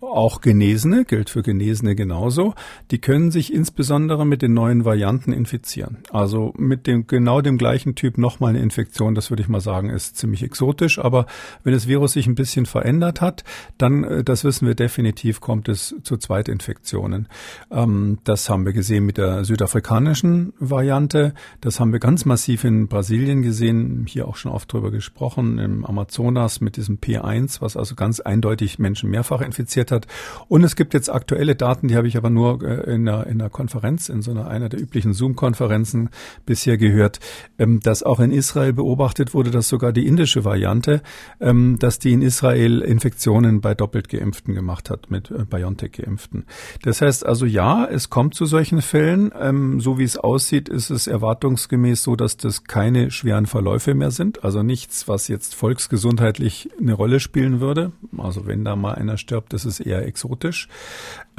[0.00, 2.54] auch Genesene, gilt für Genesene genauso,
[2.90, 5.98] die können sich insbesondere mit den neuen Varianten infizieren.
[6.10, 9.90] Also mit dem genau dem gleichen Typ nochmal eine Infektion, das würde ich mal sagen,
[9.90, 10.98] ist ziemlich exotisch.
[10.98, 11.26] Aber
[11.64, 13.44] wenn das Virus sich ein bisschen verändert hat,
[13.78, 17.28] dann, äh, das wissen wir definitiv, kommt es zu Zweitinfektionen.
[17.70, 21.34] Ähm, das haben wir gesehen mit der südafrikanischen Variante.
[21.60, 25.84] Das haben wir ganz massiv in Brasilien gesehen, hier auch schon oft drüber gesprochen, im
[25.84, 30.06] Amazonas mit diesem P1, was also ganz eindeutig Menschen mehrfach infiziert hat.
[30.48, 33.40] Und es gibt jetzt aktuelle Daten, die habe ich aber nur äh, in einer, in
[33.40, 36.10] einer Konferenz, in so einer, einer der üblichen Zoom-Konferenzen
[36.46, 37.20] bisher gehört,
[37.58, 41.02] ähm, dass auch in Israel beobachtet wurde, dass sogar die indische Variante,
[41.40, 46.44] ähm, dass die in Israel Infektionen bei doppelt Geimpften gemacht hat, mit äh, BioNTech-Geimpften.
[46.82, 49.30] Das heißt also ja, es kommt zu solchen Fällen.
[49.38, 54.10] Ähm, so wie es aussieht, ist es erwartungsgemäß so, dass das keine schweren Verläufe mehr
[54.10, 54.44] sind.
[54.44, 57.92] Also nichts, was jetzt volksgesundheitlich eine Rolle spielen würde.
[58.16, 60.68] Also wenn da mal einer stirbt, das ist eher exotisch.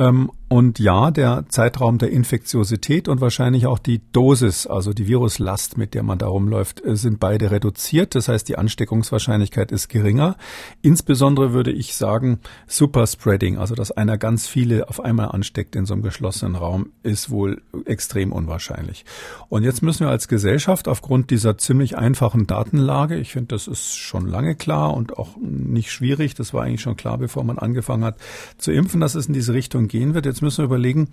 [0.02, 5.78] Ähm, und ja, der Zeitraum der Infektiosität und wahrscheinlich auch die Dosis, also die Viruslast,
[5.78, 8.16] mit der man da rumläuft, äh, sind beide reduziert.
[8.16, 10.36] Das heißt, die Ansteckungswahrscheinlichkeit ist geringer.
[10.82, 15.94] Insbesondere würde ich sagen, Superspreading, also dass einer ganz viele auf einmal ansteckt in so
[15.94, 19.06] einem geschlossenen Raum, ist wohl extrem unwahrscheinlich.
[19.50, 23.96] Und jetzt müssen wir als Gesellschaft aufgrund dieser ziemlich einfachen Datenlage, ich finde, das ist
[23.98, 28.04] schon lange klar und auch nicht schwierig, das war eigentlich schon klar, bevor man angefangen
[28.04, 28.18] hat
[28.58, 30.26] zu impfen, dass es in diese Richtung gehen wird.
[30.26, 31.10] Jetzt müssen wir überlegen,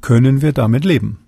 [0.00, 1.18] können wir damit leben?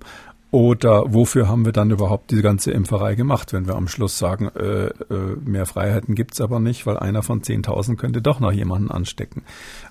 [0.50, 4.48] Oder wofür haben wir dann überhaupt diese ganze Impferei gemacht, wenn wir am Schluss sagen,
[4.56, 8.90] äh, äh, mehr Freiheiten gibt's aber nicht, weil einer von 10.000 könnte doch noch jemanden
[8.90, 9.42] anstecken.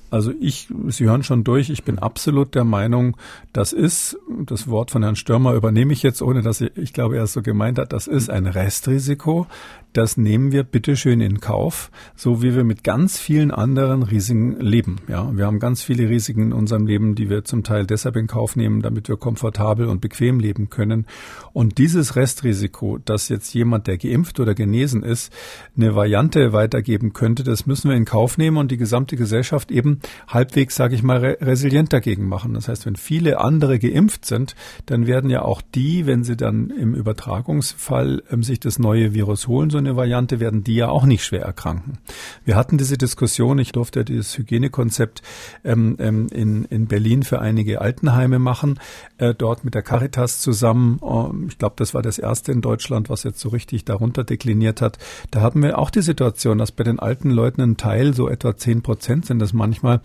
[0.09, 3.17] Also ich, Sie hören schon durch, ich bin absolut der Meinung,
[3.53, 7.17] das ist, das Wort von Herrn Stürmer übernehme ich jetzt, ohne dass ich, ich glaube,
[7.17, 9.45] er es so gemeint hat, das ist ein Restrisiko,
[9.93, 14.97] das nehmen wir bitteschön in Kauf, so wie wir mit ganz vielen anderen Risiken leben.
[15.07, 18.27] Ja, wir haben ganz viele Risiken in unserem Leben, die wir zum Teil deshalb in
[18.27, 21.07] Kauf nehmen, damit wir komfortabel und bequem leben können.
[21.53, 25.33] Und dieses Restrisiko, dass jetzt jemand, der geimpft oder genesen ist,
[25.75, 29.99] eine Variante weitergeben könnte, das müssen wir in Kauf nehmen und die gesamte Gesellschaft eben
[30.27, 32.53] halbwegs, sage ich mal, re resilient dagegen machen.
[32.53, 36.69] Das heißt, wenn viele andere geimpft sind, dann werden ja auch die, wenn sie dann
[36.69, 41.05] im Übertragungsfall ähm, sich das neue Virus holen, so eine Variante, werden die ja auch
[41.05, 41.97] nicht schwer erkranken.
[42.45, 45.21] Wir hatten diese Diskussion, ich durfte dieses Hygienekonzept
[45.63, 48.79] ähm, ähm, in, in Berlin für einige Altenheime machen,
[49.17, 50.99] äh, dort mit der Caritas zusammen.
[51.03, 54.81] Ähm, ich glaube, das war das erste in Deutschland, was jetzt so richtig darunter dekliniert
[54.81, 54.97] hat.
[55.31, 58.55] Da hatten wir auch die Situation, dass bei den alten Leuten ein Teil, so etwa
[58.57, 60.01] zehn Prozent sind das manchmal,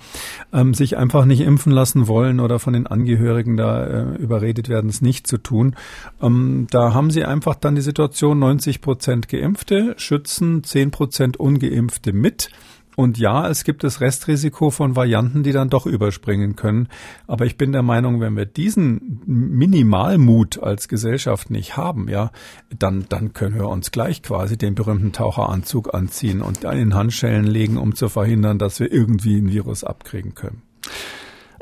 [0.52, 4.88] ähm, sich einfach nicht impfen lassen wollen oder von den Angehörigen da äh, überredet werden,
[4.88, 5.74] es nicht zu tun.
[6.20, 9.28] Ähm, da haben sie einfach dann die Situation, 90 Prozent
[9.62, 12.50] Geimpfte schützen 10 Prozent Ungeimpfte mit.
[12.96, 16.88] Und ja, es gibt das Restrisiko von Varianten, die dann doch überspringen können.
[17.26, 22.32] Aber ich bin der Meinung, wenn wir diesen Minimalmut als Gesellschaft nicht haben, ja,
[22.76, 27.78] dann, dann können wir uns gleich quasi den berühmten Taucheranzug anziehen und in Handschellen legen,
[27.78, 30.62] um zu verhindern, dass wir irgendwie ein Virus abkriegen können.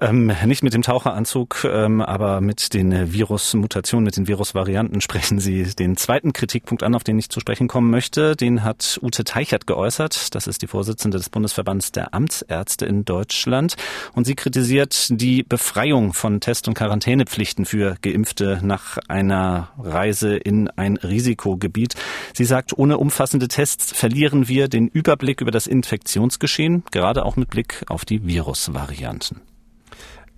[0.02, 5.62] Ähm, nicht mit dem Taucheranzug, ähm, aber mit den Virusmutationen, mit den Virusvarianten sprechen Sie
[5.74, 8.34] den zweiten Kritikpunkt an, auf den ich zu sprechen kommen möchte.
[8.34, 10.34] Den hat Ute Teichert geäußert.
[10.34, 13.76] Das ist die Vorsitzende des Bundesverbands der Amtsärzte in Deutschland.
[14.14, 20.70] Und sie kritisiert die Befreiung von Test- und Quarantänepflichten für Geimpfte nach einer Reise in
[20.70, 21.94] ein Risikogebiet.
[22.32, 27.50] Sie sagt, ohne umfassende Tests verlieren wir den Überblick über das Infektionsgeschehen, gerade auch mit
[27.50, 29.49] Blick auf die Virusvarianten.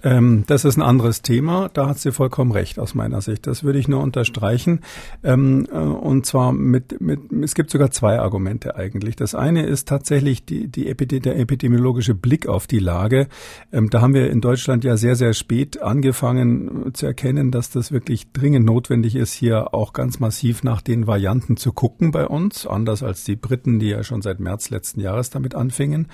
[0.02, 1.70] Ähm, das ist ein anderes Thema.
[1.72, 3.46] Da hat sie vollkommen recht aus meiner Sicht.
[3.46, 4.80] Das würde ich nur unterstreichen.
[5.22, 9.16] Ähm, äh, und zwar mit, mit, es gibt sogar zwei Argumente eigentlich.
[9.16, 13.28] Das eine ist tatsächlich die, die Epidemie, der epidemiologische Blick auf die Lage.
[13.72, 17.92] Ähm, da haben wir in Deutschland ja sehr, sehr spät angefangen zu erkennen, dass das
[17.92, 22.66] wirklich dringend notwendig ist, hier auch ganz massiv nach den Varianten zu gucken bei uns.
[22.66, 26.08] Anders als die Briten, die ja schon seit März letzten Jahres damit anfingen.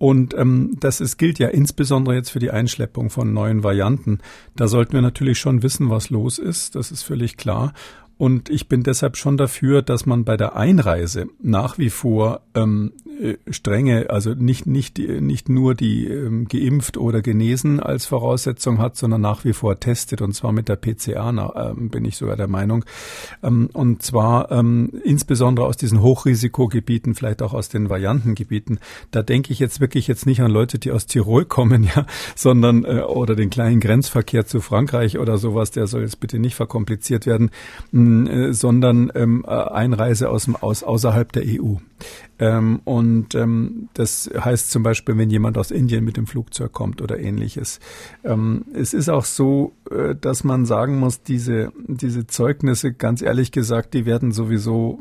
[0.00, 4.20] Und ähm, das ist, gilt ja insbesondere jetzt für die Einschleppung von neuen Varianten.
[4.56, 6.74] Da sollten wir natürlich schon wissen, was los ist.
[6.74, 7.74] Das ist völlig klar.
[8.16, 12.94] Und ich bin deshalb schon dafür, dass man bei der Einreise nach wie vor ähm,
[13.20, 18.96] äh, strenge, also nicht, nicht, nicht nur die ähm, geimpft oder genesen als Voraussetzung hat,
[18.96, 22.36] sondern nach wie vor testet und zwar mit der PCA, na, ähm, bin ich sogar
[22.36, 22.84] der Meinung.
[23.42, 28.80] Ähm, und zwar ähm, insbesondere aus diesen Hochrisikogebieten, vielleicht auch aus den Variantengebieten.
[29.10, 32.84] Da denke ich jetzt wirklich jetzt nicht an Leute, die aus Tirol kommen, ja, sondern
[32.84, 37.26] äh, oder den kleinen Grenzverkehr zu Frankreich oder sowas, der soll jetzt bitte nicht verkompliziert
[37.26, 37.50] werden
[37.92, 41.76] äh, sondern ähm, äh, Einreise aus, aus außerhalb der EU.
[42.40, 47.02] Ähm, und ähm, das heißt zum Beispiel, wenn jemand aus Indien mit dem Flugzeug kommt
[47.02, 47.80] oder ähnliches.
[48.24, 53.52] Ähm, es ist auch so, äh, dass man sagen muss, diese, diese Zeugnisse, ganz ehrlich
[53.52, 54.98] gesagt, die werden sowieso,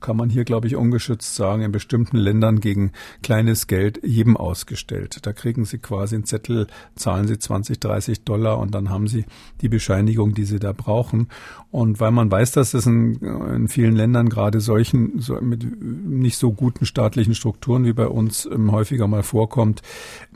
[0.00, 5.18] kann man hier, glaube ich, ungeschützt sagen, in bestimmten Ländern gegen kleines Geld jedem ausgestellt.
[5.26, 9.24] Da kriegen sie quasi einen Zettel, zahlen sie 20, 30 Dollar und dann haben sie
[9.60, 11.26] die Bescheinigung, die sie da brauchen.
[11.72, 16.38] Und weil man weiß, dass es in, in vielen Ländern gerade solchen, so mit nicht
[16.38, 19.80] so gut guten staatlichen Strukturen wie bei uns ähm, häufiger mal vorkommt,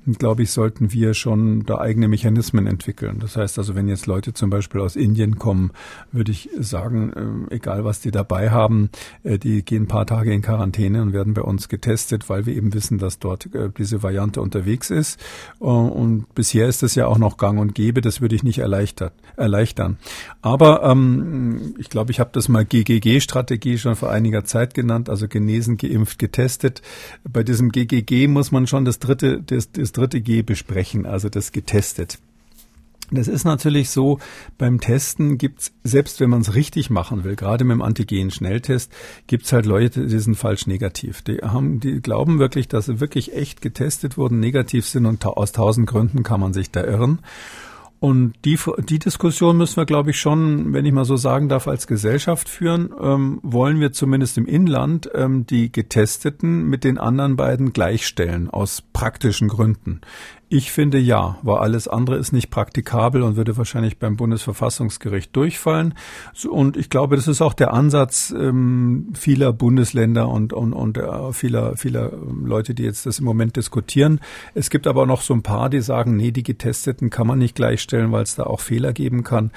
[0.07, 3.19] glaube ich, sollten wir schon da eigene Mechanismen entwickeln.
[3.21, 5.73] Das heißt also, wenn jetzt Leute zum Beispiel aus Indien kommen,
[6.13, 8.91] würde ich sagen, äh, egal was die dabei haben,
[9.23, 12.55] äh, die gehen ein paar Tage in Quarantäne und werden bei uns getestet, weil wir
[12.55, 15.21] eben wissen, dass dort äh, diese Variante unterwegs ist.
[15.59, 18.01] Und bisher ist das ja auch noch gang und gäbe.
[18.01, 19.99] Das würde ich nicht erleichtern.
[20.43, 25.29] Aber ähm, ich glaube, ich habe das mal GGG-Strategie schon vor einiger Zeit genannt, also
[25.29, 26.83] genesen, geimpft, getestet.
[27.29, 31.53] Bei diesem GGG muss man schon das dritte, das, das dritte G besprechen, also das
[31.53, 32.19] getestet.
[33.13, 34.21] Das ist natürlich so,
[34.57, 38.93] beim Testen gibt's selbst wenn man es richtig machen will, gerade mit dem Antigen-Schnelltest,
[39.27, 41.23] gibt's halt Leute, die sind falsch negativ.
[41.23, 45.51] Die haben, die glauben wirklich, dass sie wirklich echt getestet wurden, negativ sind und aus
[45.51, 47.19] tausend Gründen kann man sich da irren.
[48.01, 48.59] Und die,
[48.89, 52.49] die Diskussion müssen wir, glaube ich, schon, wenn ich mal so sagen darf, als Gesellschaft
[52.49, 52.95] führen.
[52.99, 58.83] Ähm, wollen wir zumindest im Inland ähm, die Getesteten mit den anderen beiden gleichstellen, aus
[58.95, 60.01] praktischen Gründen.
[60.53, 65.95] Ich finde ja, weil alles andere ist nicht praktikabel und würde wahrscheinlich beim Bundesverfassungsgericht durchfallen.
[66.51, 71.33] Und ich glaube, das ist auch der Ansatz ähm, vieler Bundesländer und, und, und äh,
[71.33, 74.19] vieler, vieler ähm, Leute, die jetzt das im Moment diskutieren.
[74.53, 77.55] Es gibt aber noch so ein paar, die sagen, nee, die Getesteten kann man nicht
[77.55, 79.53] gleichstellen, weil es da auch Fehler geben kann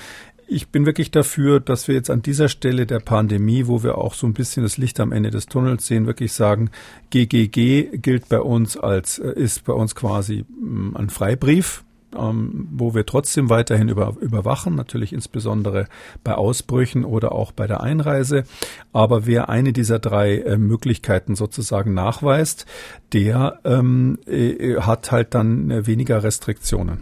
[0.54, 4.13] ich bin wirklich dafür, dass wir jetzt an dieser Stelle der Pandemie, wo wir auch
[4.13, 6.70] so ein bisschen das Licht am Ende des Tunnels sehen, wirklich sagen,
[7.10, 11.84] GGG gilt bei uns als, äh, ist bei uns quasi mm, ein Freibrief,
[12.16, 15.88] ähm, wo wir trotzdem weiterhin über, überwachen, natürlich insbesondere
[16.24, 18.44] bei Ausbrüchen oder auch bei der Einreise.
[18.92, 22.68] Aber wer eine dieser drei äh, Möglichkeiten sozusagen nachweist,
[23.12, 27.02] der ähm, äh, hat halt dann weniger Restriktionen.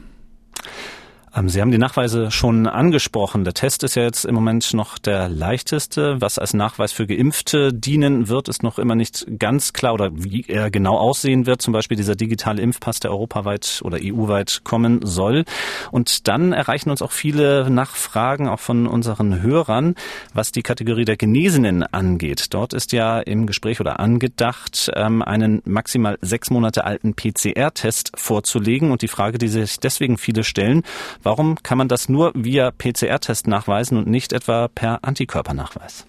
[1.35, 3.43] Ähm, Sie haben die Nachweise schon angesprochen.
[3.43, 6.19] Der Test ist ja jetzt im Moment noch der leichteste.
[6.19, 10.43] Was als Nachweis für Geimpfte dienen wird, ist noch immer nicht ganz klar oder wie
[10.47, 11.61] er genau aussehen wird.
[11.61, 15.45] Zum Beispiel dieser digitale Impfpass, der europaweit oder EU-weit kommen soll.
[15.91, 19.95] Und dann erreichen uns auch viele Nachfragen, auch von unseren Hörern,
[20.33, 22.53] was die Kategorie der Genesenen angeht.
[22.53, 28.91] Dort ist ja im Gespräch oder angedacht, ähm, einen maximal sechs Monate alten PCR-Test vorzulegen.
[28.91, 30.83] Und die Frage, die sich deswegen viele stellen,
[31.23, 36.05] Warum kann man das nur via PCR-Test nachweisen und nicht etwa per Antikörpernachweis?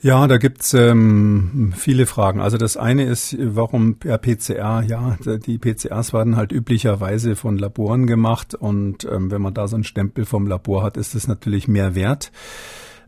[0.00, 2.40] Ja, da gibt's ähm, viele Fragen.
[2.40, 4.82] Also das eine ist, warum per PCR?
[4.86, 9.74] Ja, die PCRs werden halt üblicherweise von Laboren gemacht und ähm, wenn man da so
[9.74, 12.30] einen Stempel vom Labor hat, ist es natürlich mehr wert.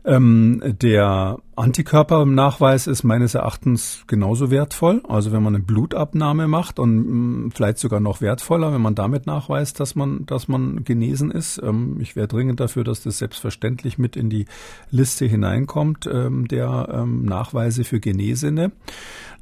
[0.03, 5.03] Ähm, der Antikörpernachweis ist meines Erachtens genauso wertvoll.
[5.07, 7.13] Also wenn man eine Blutabnahme macht und mh,
[7.47, 11.61] mm, vielleicht sogar noch wertvoller, wenn man damit nachweist, dass man, dass man genesen ist.
[11.61, 14.45] Ähm, ich wäre dringend dafür, dass das selbstverständlich mit in die
[14.89, 18.71] Liste hineinkommt ähm, der ähm, Nachweise für Genesene.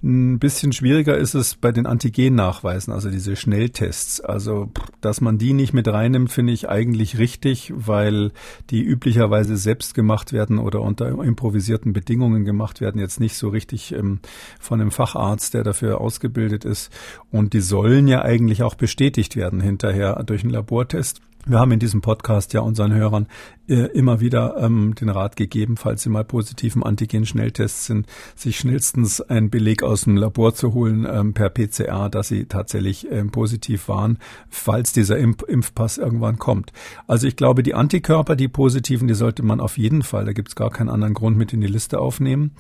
[0.02, 4.22] Ein bisschen schwieriger ist es bei den Antigennachweisen, also diese Schnelltests.
[4.22, 8.32] Also, dass man die nicht mit reinnimmt, finde ich eigentlich richtig, weil
[8.70, 13.92] die üblicherweise selbst gemacht werden oder unter improvisierten Bedingungen gemacht werden, jetzt nicht so richtig
[13.92, 14.20] ähm,
[14.58, 16.94] von einem Facharzt, der dafür ausgebildet ist.
[17.30, 21.20] Und die sollen ja eigentlich auch bestätigt werden hinterher durch einen Labortest.
[21.50, 23.26] Wir haben in diesem Podcast ja unseren Hörern
[23.68, 29.20] äh, immer wieder ähm, den Rat gegeben, falls sie mal positiven Antigen-Schnelltests sind, sich schnellstens
[29.20, 33.88] einen Beleg aus dem Labor zu holen ähm, per PCR, dass sie tatsächlich ähm, positiv
[33.88, 36.72] waren, falls dieser Impf Impfpass irgendwann kommt.
[37.08, 40.50] Also ich glaube, die Antikörper, die positiven, die sollte man auf jeden Fall, da gibt
[40.50, 42.52] es gar keinen anderen Grund, mit in die Liste aufnehmen.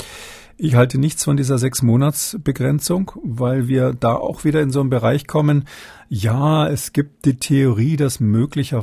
[0.62, 4.82] Ich halte nichts von dieser sechs Monats Begrenzung, weil wir da auch wieder in so
[4.82, 5.64] einen Bereich kommen.
[6.10, 8.79] Ja, es gibt die Theorie, dass möglicherweise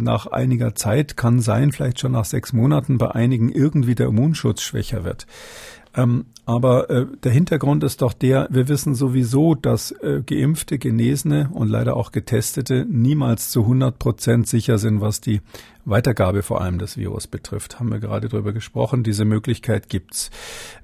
[0.00, 4.62] nach einiger Zeit kann sein, vielleicht schon nach sechs Monaten bei einigen irgendwie der Immunschutz
[4.62, 5.26] schwächer wird.
[5.96, 11.48] Ähm, aber äh, der Hintergrund ist doch der, wir wissen sowieso, dass äh, geimpfte, genesene
[11.52, 15.40] und leider auch getestete niemals zu 100 Prozent sicher sind, was die
[15.84, 17.80] Weitergabe vor allem des Virus betrifft.
[17.80, 19.02] Haben wir gerade drüber gesprochen.
[19.02, 20.30] Diese Möglichkeit gibt's.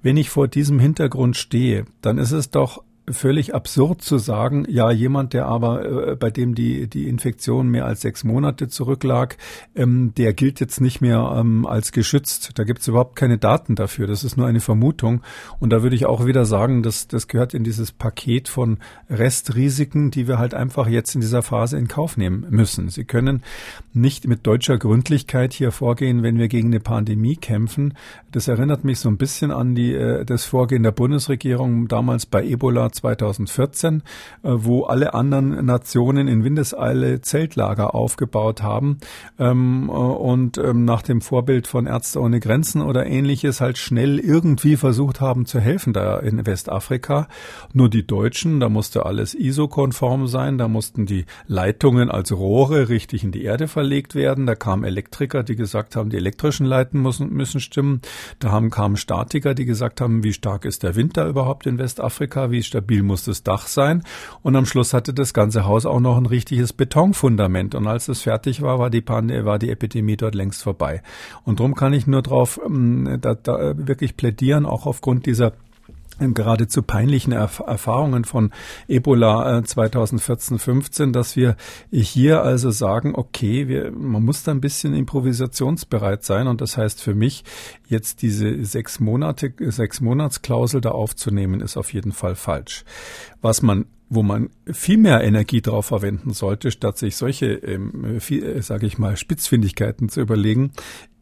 [0.01, 4.91] Wenn ich vor diesem Hintergrund stehe, dann ist es doch völlig absurd zu sagen, ja,
[4.91, 9.37] jemand, der aber, äh, bei dem die, die Infektion mehr als sechs Monate zurücklag,
[9.75, 12.53] ähm, der gilt jetzt nicht mehr ähm, als geschützt.
[12.55, 14.07] Da gibt es überhaupt keine Daten dafür.
[14.07, 15.23] Das ist nur eine Vermutung.
[15.59, 18.79] Und da würde ich auch wieder sagen, dass das gehört in dieses Paket von
[19.11, 22.89] Restrisiken, die wir halt einfach jetzt in dieser Phase in Kauf nehmen müssen.
[22.89, 23.43] Sie können
[23.93, 27.95] nicht mit deutscher Gründlichkeit hier vorgehen, wenn wir gegen eine Pandemie kämpfen.
[28.31, 32.45] Das erinnert mich so ein bisschen an die, äh, das Vorgehen der Bundesregierung damals bei
[32.45, 34.03] Ebola 2014,
[34.43, 38.99] äh, wo alle anderen Nationen in Windeseile Zeltlager aufgebaut haben
[39.39, 44.19] ähm, äh, und ähm, nach dem Vorbild von Ärzte ohne Grenzen oder ähnliches halt schnell
[44.19, 47.29] irgendwie versucht haben zu helfen da in Westafrika.
[47.73, 53.25] Nur die Deutschen, da musste alles ISO-konform sein, da mussten die Leitungen als Rohre richtig
[53.25, 54.47] in die Erde verlegt werden.
[54.47, 58.01] Da kamen Elektriker, die gesagt haben, die elektrischen Leiten müssen, müssen stimmen.
[58.39, 62.51] Da haben, kamen Statiker, die gesagt haben, wie stark ist der Winter überhaupt in Westafrika,
[62.51, 64.03] wie stabil stabil muss das Dach sein.
[64.43, 67.75] Und am Schluss hatte das ganze Haus auch noch ein richtiges Betonfundament.
[67.75, 71.03] Und als es fertig war, war die, Pandemie, war die Epidemie dort längst vorbei.
[71.45, 75.53] Und darum kann ich nur darauf ähm, da, da wirklich plädieren, auch aufgrund dieser
[76.35, 78.53] geradezu peinlichen Erf Erfahrungen von
[78.89, 81.57] Ebola 2014-15, äh, dass wir
[81.91, 87.03] hier also sagen, okay, wir, man muss da ein bisschen improvisationsbereit sein und das heißt
[87.03, 87.45] für mich,
[87.89, 92.85] jetzt diese sechs Monate, sechs Monatsklausel da aufzunehmen, ist auf jeden Fall falsch.
[93.41, 98.61] Was man wo man viel mehr Energie drauf verwenden sollte, statt sich solche, ähm, äh,
[98.61, 100.73] sage ich mal, Spitzfindigkeiten zu überlegen,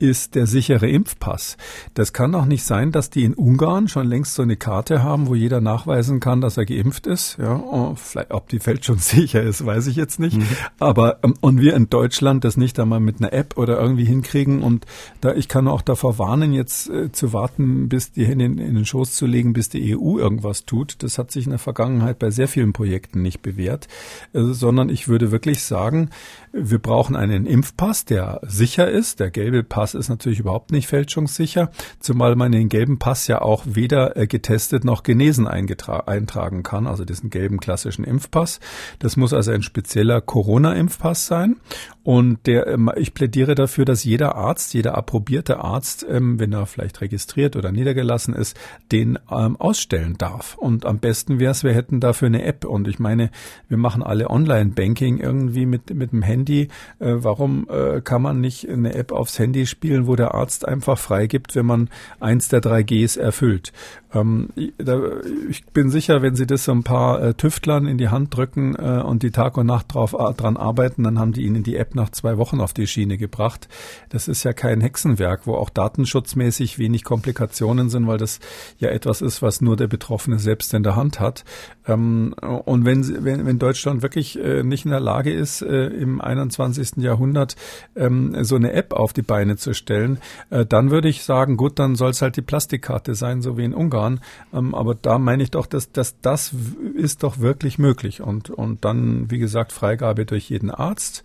[0.00, 1.56] ist der sichere Impfpass.
[1.94, 5.28] Das kann doch nicht sein, dass die in Ungarn schon längst so eine Karte haben,
[5.28, 7.36] wo jeder nachweisen kann, dass er geimpft ist.
[7.38, 10.38] Ja, oh, vielleicht, ob die Feld schon sicher ist, weiß ich jetzt nicht.
[10.38, 10.46] Mhm.
[10.78, 14.62] Aber ähm, und wir in Deutschland das nicht einmal mit einer App oder irgendwie hinkriegen.
[14.62, 14.86] Und
[15.20, 18.74] da ich kann auch davor warnen, jetzt äh, zu warten, bis die Hände in, in,
[18.74, 21.02] den Schoß zu legen, bis die EU irgendwas tut.
[21.02, 23.88] Das hat sich in der Vergangenheit bei sehr vielen Projekten nicht bewährt,
[24.32, 26.08] äh, sondern ich würde wirklich sagen,
[26.50, 29.20] wir brauchen einen Impfpass, der sicher ist.
[29.20, 33.64] Der gelbe Pass ist natürlich überhaupt nicht fälschungssicher, zumal man den gelben Pass ja auch
[33.66, 38.60] weder äh, getestet noch genesen eintragen kann, also diesen gelben klassischen Impfpass.
[38.98, 41.56] Das muss also ein spezieller Corona-Impfpass sein.
[42.02, 46.64] Und der, ähm, ich plädiere dafür, dass jeder Arzt, jeder approbierte Arzt, ähm, wenn er
[46.64, 48.58] vielleicht registriert oder niedergelassen ist,
[48.90, 50.56] den ähm, ausstellen darf.
[50.56, 53.30] Und am besten wäre es, wir hätten dafür eine App Und ich meine,
[53.68, 56.68] wir machen alle Online-Banking irgendwie mit, mit dem Handy.
[56.98, 60.98] Äh, warum äh, kann man nicht eine App aufs Handy spielen, wo der Arzt einfach
[60.98, 61.88] freigibt, wenn man
[62.20, 63.72] eins der drei Gs erfüllt?
[64.12, 68.36] Ähm, ich bin sicher, wenn Sie das so ein paar äh, Tüftlern in die Hand
[68.36, 71.62] drücken äh, und die Tag und Nacht drauf äh, dran arbeiten, dann haben die Ihnen
[71.62, 73.68] die App nach zwei Wochen auf die Schiene gebracht.
[74.08, 78.40] Das ist ja kein Hexenwerk, wo auch datenschutzmäßig wenig Komplikationen sind, weil das
[78.78, 81.44] ja etwas ist, was nur der Betroffene selbst in der Hand hat.
[81.86, 82.34] Ähm,
[82.64, 86.96] und wenn, wenn, wenn Deutschland wirklich nicht in der Lage ist, im 21.
[86.96, 87.56] Jahrhundert
[87.96, 90.18] ähm, so eine App auf die Beine zu stellen,
[90.50, 93.74] dann würde ich sagen, gut, dann soll es halt die Plastikkarte sein, so wie in
[93.74, 94.20] Ungarn fahren.
[94.52, 96.54] Ähm, aber da meine ich doch, dass, dass das
[96.94, 98.22] ist doch wirklich möglich.
[98.22, 101.22] Und, und dann, wie gesagt, Freigabe durch jeden Arzt.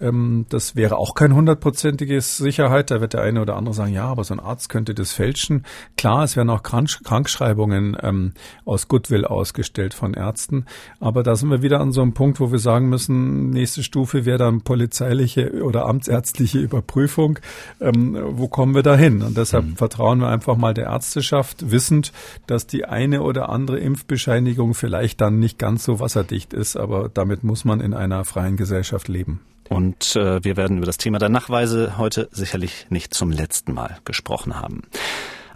[0.00, 2.90] Ähm, das wäre auch kein hundertprozentiges Sicherheit.
[2.90, 5.64] Da wird der eine oder andere sagen, ja, aber so ein Arzt könnte das fälschen.
[5.96, 8.32] Klar, es werden auch Krank Krankschreibungen ähm,
[8.64, 10.66] aus Goodwill ausgestellt von Ärzten.
[11.00, 14.24] Aber da sind wir wieder an so einem Punkt, wo wir sagen müssen, nächste Stufe
[14.24, 17.38] wäre dann polizeiliche oder amtsärztliche Überprüfung.
[17.80, 19.22] Ähm, wo kommen wir da hin?
[19.22, 19.76] Und deshalb mhm.
[19.76, 22.12] vertrauen wir einfach mal der Ärzteschaft, wissend,
[22.46, 26.76] dass die eine oder andere Impfbescheinigung vielleicht dann nicht ganz so wasserdicht ist.
[26.76, 29.40] Aber damit muss man in einer freien Gesellschaft leben.
[29.68, 33.98] Und äh, wir werden über das Thema der Nachweise heute sicherlich nicht zum letzten Mal
[34.04, 34.82] gesprochen haben.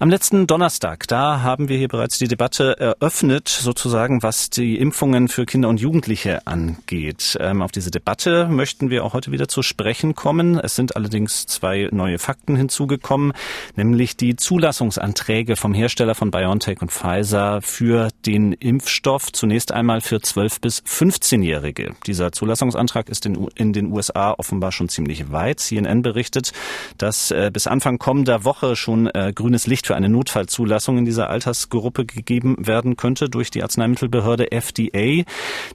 [0.02, 5.28] Am letzten Donnerstag, da haben wir hier bereits die Debatte eröffnet, sozusagen, was die Impfungen
[5.28, 7.36] für Kinder und Jugendliche angeht.
[7.38, 10.58] Ähm, auf diese Debatte möchten wir auch heute wieder zu sprechen kommen.
[10.58, 13.34] Es sind allerdings zwei neue Fakten hinzugekommen,
[13.76, 19.30] nämlich die Zulassungsanträge vom Hersteller von BioNTech und Pfizer für den Impfstoff.
[19.32, 21.94] Zunächst einmal für 12 bis 15-Jährige.
[22.06, 25.60] Dieser Zulassungsantrag ist in, in, den USA offenbar schon ziemlich weit.
[25.60, 26.54] CNN berichtet,
[26.96, 31.30] dass äh, bis Anfang kommender Woche schon äh, grünes Licht für eine Notfallzulassung in dieser
[31.30, 35.24] Altersgruppe gegeben werden könnte durch die Arzneimittelbehörde FDA.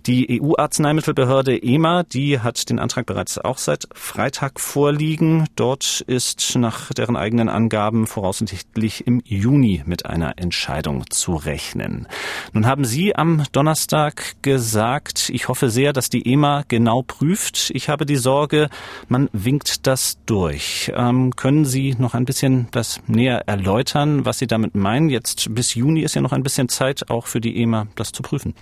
[0.05, 5.49] Die EU-Arzneimittelbehörde EMA, die hat den Antrag bereits auch seit Freitag vorliegen.
[5.57, 12.07] Dort ist nach deren eigenen Angaben voraussichtlich im Juni mit einer Entscheidung zu rechnen.
[12.53, 17.70] Nun haben Sie am Donnerstag gesagt, ich hoffe sehr, dass die EMA genau prüft.
[17.74, 18.70] Ich habe die Sorge,
[19.09, 20.89] man winkt das durch.
[20.95, 24.05] Ähm, können Sie noch ein bisschen das näher erläutern?
[24.06, 25.10] Erklären, was Sie damit meinen?
[25.10, 28.22] Jetzt bis Juni ist ja noch ein bisschen Zeit, auch für die EMA das zu
[28.22, 28.53] prüfen.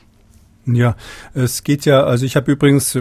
[0.65, 0.95] Ja,
[1.33, 2.97] es geht ja, also ich habe übrigens,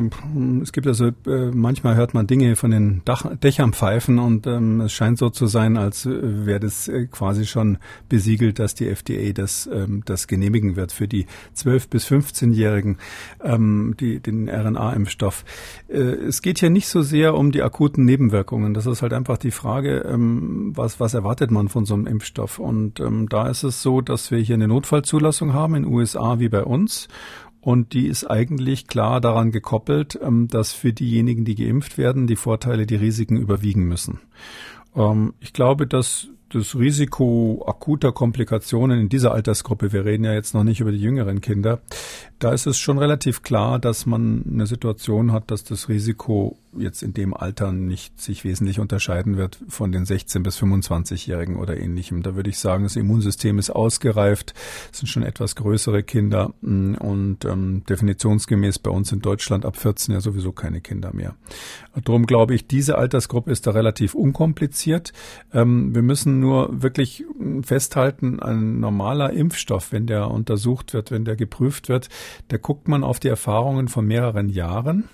[0.63, 4.81] es gibt also, äh, manchmal hört man Dinge von den Dach, Dächern pfeifen und ähm,
[4.81, 8.89] es scheint so zu sein, als äh, wäre das äh, quasi schon besiegelt, dass die
[8.89, 12.99] FDA das, ähm, das genehmigen wird für die 12- bis 15-Jährigen,
[13.45, 15.45] ähm, die, den RNA-Impfstoff.
[15.87, 18.75] Äh, es geht hier nicht so sehr um die akuten Nebenwirkungen.
[18.75, 22.59] Das ist halt einfach die Frage, ähm, was, was erwartet man von so einem Impfstoff?
[22.59, 26.49] Und ähm, da ist es so, dass wir hier eine Notfallzulassung haben in USA wie
[26.49, 27.07] bei uns.
[27.63, 32.37] Und die ist eigentlich klar daran gekoppelt, ähm, dass für diejenigen, die geimpft werden, die
[32.37, 34.19] Vorteile, die Risiken überwiegen müssen.
[34.97, 40.55] Ähm, ich glaube, dass das Risiko akuter Komplikationen in dieser Altersgruppe, wir reden ja jetzt
[40.55, 41.81] noch nicht über die jüngeren Kinder,
[42.41, 47.03] da ist es schon relativ klar, dass man eine Situation hat, dass das Risiko jetzt
[47.03, 52.23] in dem Alter nicht sich wesentlich unterscheiden wird von den 16 bis 25-Jährigen oder ähnlichem.
[52.23, 54.55] Da würde ich sagen, das Immunsystem ist ausgereift,
[54.93, 59.77] es sind schon etwas größere Kinder mm, und ähm, definitionsgemäß bei uns in Deutschland ab
[59.77, 61.35] 14 ja sowieso keine Kinder mehr.
[62.05, 65.13] Darum glaube ich, diese Altersgruppe ist da relativ unkompliziert.
[65.53, 67.25] Ähm, wir müssen nur wirklich
[67.63, 72.09] festhalten, ein normaler Impfstoff, wenn der untersucht wird, wenn der geprüft wird,
[72.49, 75.09] da guckt man auf die Erfahrungen von mehreren Jahren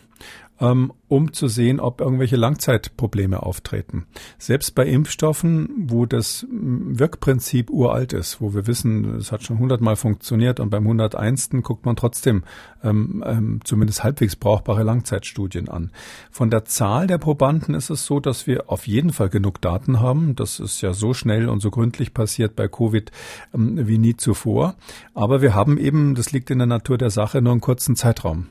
[0.58, 4.06] um zu sehen, ob irgendwelche Langzeitprobleme auftreten.
[4.38, 9.96] Selbst bei Impfstoffen, wo das Wirkprinzip uralt ist, wo wir wissen, es hat schon hundertmal
[9.96, 11.50] funktioniert und beim 101.
[11.62, 12.42] guckt man trotzdem
[12.82, 15.92] ähm, ähm, zumindest halbwegs brauchbare Langzeitstudien an.
[16.30, 20.00] Von der Zahl der Probanden ist es so, dass wir auf jeden Fall genug Daten
[20.00, 20.34] haben.
[20.34, 23.10] Das ist ja so schnell und so gründlich passiert bei Covid
[23.54, 24.74] ähm, wie nie zuvor.
[25.14, 28.48] Aber wir haben eben, das liegt in der Natur der Sache, nur einen kurzen Zeitraum.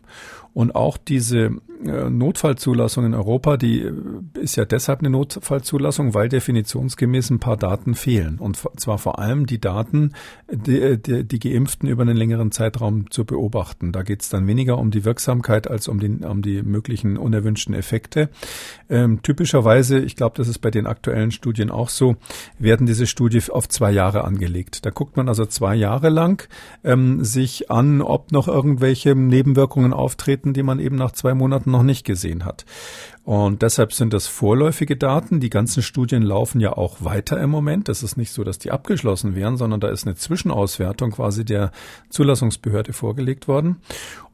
[0.53, 1.51] Und auch diese
[1.85, 3.93] äh, Notfallzulassung in Europa, die äh,
[4.39, 8.39] ist ja deshalb eine Notfallzulassung, weil definitionsgemäß ein paar Daten fehlen.
[8.39, 10.13] Und zwar vor allem die Daten,
[10.51, 13.91] die, äh, die, die Geimpften über einen längeren Zeitraum zu beobachten.
[13.91, 17.75] Da geht es dann weniger um die Wirksamkeit als um, den, um die möglichen unerwünschten
[17.75, 18.29] Effekte.
[18.89, 22.15] Ähm, typischerweise, ich glaube, das ist bei den aktuellen Studien auch so,
[22.59, 24.85] werden diese Studie auf zwei Jahre angelegt.
[24.85, 26.47] Da guckt man also zwei Jahre lang
[26.83, 31.83] ähm, sich an, ob noch irgendwelche Nebenwirkungen auftreten die man eben nach zwei Monaten noch
[31.83, 32.65] nicht gesehen hat.
[33.23, 35.41] Und deshalb sind das vorläufige Daten.
[35.41, 37.89] Die ganzen Studien laufen ja auch weiter im Moment.
[37.89, 41.71] Das ist nicht so, dass die abgeschlossen wären, sondern da ist eine Zwischenauswertung quasi der
[42.09, 43.81] Zulassungsbehörde vorgelegt worden.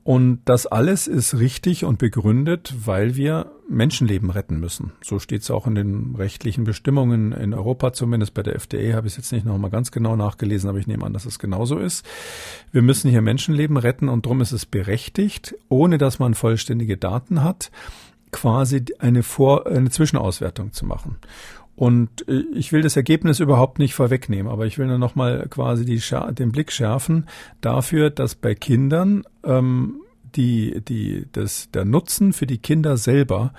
[0.03, 4.91] Und das alles ist richtig und begründet, weil wir Menschenleben retten müssen.
[5.01, 9.07] So steht es auch in den rechtlichen Bestimmungen in Europa, zumindest bei der FDA habe
[9.07, 11.79] ich es jetzt nicht nochmal ganz genau nachgelesen, aber ich nehme an, dass es genauso
[11.79, 12.05] ist.
[12.73, 17.41] Wir müssen hier Menschenleben retten und darum ist es berechtigt, ohne dass man vollständige Daten
[17.41, 17.71] hat,
[18.31, 21.17] quasi eine, Vor eine Zwischenauswertung zu machen.
[21.76, 25.47] Und äh, ich will das Ergebnis überhaupt nicht vorwegnehmen, aber ich will nur noch mal
[25.49, 26.01] quasi die,
[26.34, 27.28] den Blick schärfen
[27.61, 30.01] dafür, dass bei Kindern ähm,
[30.36, 33.53] die, die, das, der Nutzen für die Kinder selber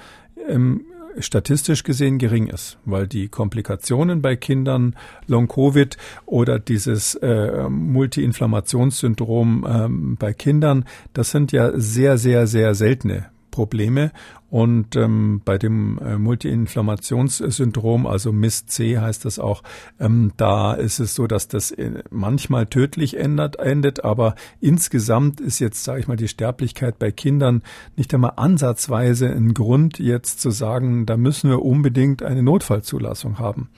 [0.48, 0.82] ähm,
[1.18, 4.96] statistisch gesehen gering ist, weil die Komplikationen bei Kindern,
[5.26, 5.96] Long-Covid
[6.26, 14.10] oder dieses äh, Multi-Inflammationssyndrom ähm, bei Kindern, das sind ja sehr, sehr, sehr seltene Probleme.
[14.50, 19.62] Und ähm, bei dem äh, Multiinflammationssyndrom, also MIS-C heißt das auch,
[20.00, 25.60] ähm, da ist es so, dass das äh, manchmal tödlich ändert, endet, aber insgesamt ist
[25.60, 27.62] jetzt, sage ich mal, die Sterblichkeit bei Kindern
[27.96, 33.70] nicht einmal ansatzweise ein Grund, jetzt zu sagen, da müssen wir unbedingt eine Notfallzulassung haben.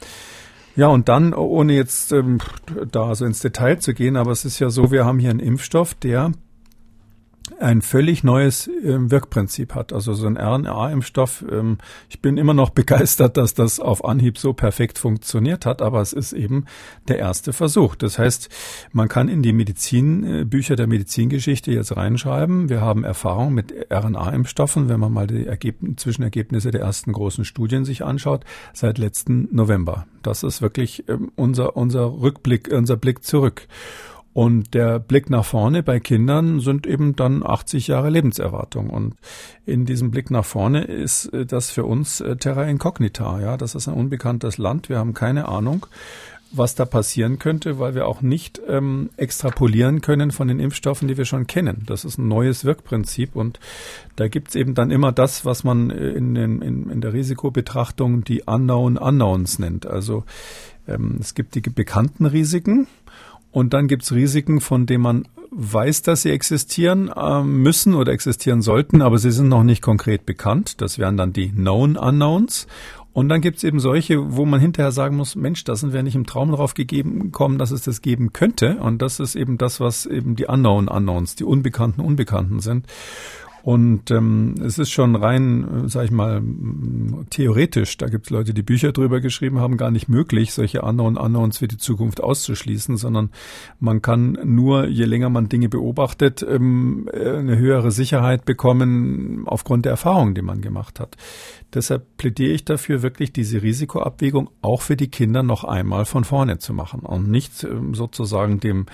[0.74, 2.38] Ja, und dann, ohne jetzt ähm,
[2.90, 5.40] da so ins Detail zu gehen, aber es ist ja so, wir haben hier einen
[5.40, 6.32] Impfstoff, der
[7.60, 9.92] ein völlig neues äh, Wirkprinzip hat.
[9.92, 11.44] Also so ein RNA-Impfstoff.
[11.50, 11.78] Ähm,
[12.08, 16.12] ich bin immer noch begeistert, dass das auf Anhieb so perfekt funktioniert hat, aber es
[16.12, 16.66] ist eben
[17.08, 17.94] der erste Versuch.
[17.94, 18.48] Das heißt,
[18.92, 22.68] man kann in die Medizin, äh, der Medizingeschichte jetzt reinschreiben.
[22.68, 27.84] Wir haben Erfahrung mit RNA-Impfstoffen, wenn man mal die Ergebn Zwischenergebnisse der ersten großen Studien
[27.84, 30.06] sich anschaut, seit letzten November.
[30.22, 33.68] Das ist wirklich äh, unser, unser Rückblick, unser Blick zurück.
[34.36, 38.90] Und der Blick nach vorne bei Kindern sind eben dann 80 Jahre Lebenserwartung.
[38.90, 39.14] Und
[39.64, 43.40] in diesem Blick nach vorne ist äh, das für uns äh, Terra Incognita.
[43.40, 44.90] Ja, das ist ein unbekanntes Land.
[44.90, 45.86] Wir haben keine Ahnung,
[46.52, 51.16] was da passieren könnte, weil wir auch nicht ähm, extrapolieren können von den Impfstoffen, die
[51.16, 51.84] wir schon kennen.
[51.86, 53.58] Das ist ein neues Wirkprinzip und
[54.16, 58.22] da gibt's eben dann immer das, was man äh, in, den, in, in der Risikobetrachtung
[58.22, 59.86] die Unknown Unknowns nennt.
[59.86, 60.24] Also
[60.86, 62.86] ähm, es gibt die bekannten Risiken
[63.56, 68.60] und dann gibt's Risiken, von denen man weiß, dass sie existieren äh, müssen oder existieren
[68.60, 70.82] sollten, aber sie sind noch nicht konkret bekannt.
[70.82, 72.66] Das wären dann die Known Unknowns.
[73.14, 76.16] Und dann gibt's eben solche, wo man hinterher sagen muss, Mensch, da sind wir nicht
[76.16, 78.76] im Traum drauf gegeben kommen, dass es das geben könnte.
[78.76, 82.84] Und das ist eben das, was eben die Unknown Unknowns, die unbekannten Unbekannten sind.
[83.66, 86.40] Und ähm, es ist schon rein, sag ich mal,
[87.30, 91.16] theoretisch, da gibt es Leute, die Bücher drüber geschrieben haben, gar nicht möglich, solche Unknown
[91.16, 93.30] Unknowns für die Zukunft auszuschließen, sondern
[93.80, 99.90] man kann nur, je länger man Dinge beobachtet, ähm, eine höhere Sicherheit bekommen aufgrund der
[99.90, 101.16] Erfahrungen, die man gemacht hat.
[101.74, 106.58] Deshalb plädiere ich dafür, wirklich diese Risikoabwägung auch für die Kinder noch einmal von vorne
[106.58, 108.86] zu machen und nicht ähm, sozusagen dem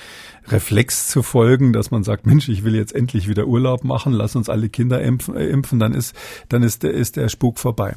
[0.48, 4.34] Reflex zu folgen, dass man sagt, Mensch, ich will jetzt endlich wieder Urlaub machen, lass
[4.34, 6.14] uns alle alle Kinder impfen, äh, impfen dann ist,
[6.48, 7.96] dann ist, ist der Spuk vorbei.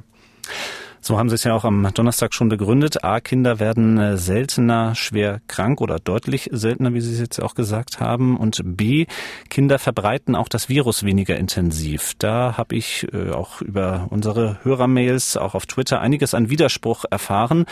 [1.08, 3.04] So haben Sie es ja auch am Donnerstag schon begründet.
[3.04, 7.54] A, Kinder werden äh, seltener schwer krank oder deutlich seltener, wie Sie es jetzt auch
[7.54, 8.38] gesagt haben.
[8.38, 9.06] Und B,
[9.52, 12.14] Kinder verbreiten auch das Virus weniger intensiv.
[12.18, 17.66] Da habe ich äh, auch über unsere Hörermails, auch auf Twitter, einiges an Widerspruch erfahren.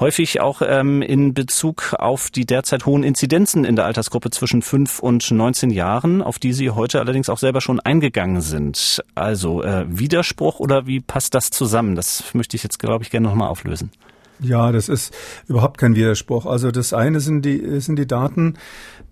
[0.00, 5.00] Häufig auch ähm, in Bezug auf die derzeit hohen Inzidenzen in der Altersgruppe zwischen 5
[5.00, 9.04] und 19 Jahren, auf die Sie heute allerdings auch selber schon eingegangen sind.
[9.14, 11.94] Also äh, Widerspruch oder wie passt das zusammen?
[11.94, 13.90] Das möchte ich jetzt glaube ich, gerne nochmal auflösen.
[14.40, 15.14] Ja, das ist
[15.48, 16.46] überhaupt kein Widerspruch.
[16.46, 18.54] Also das eine sind die, sind die Daten,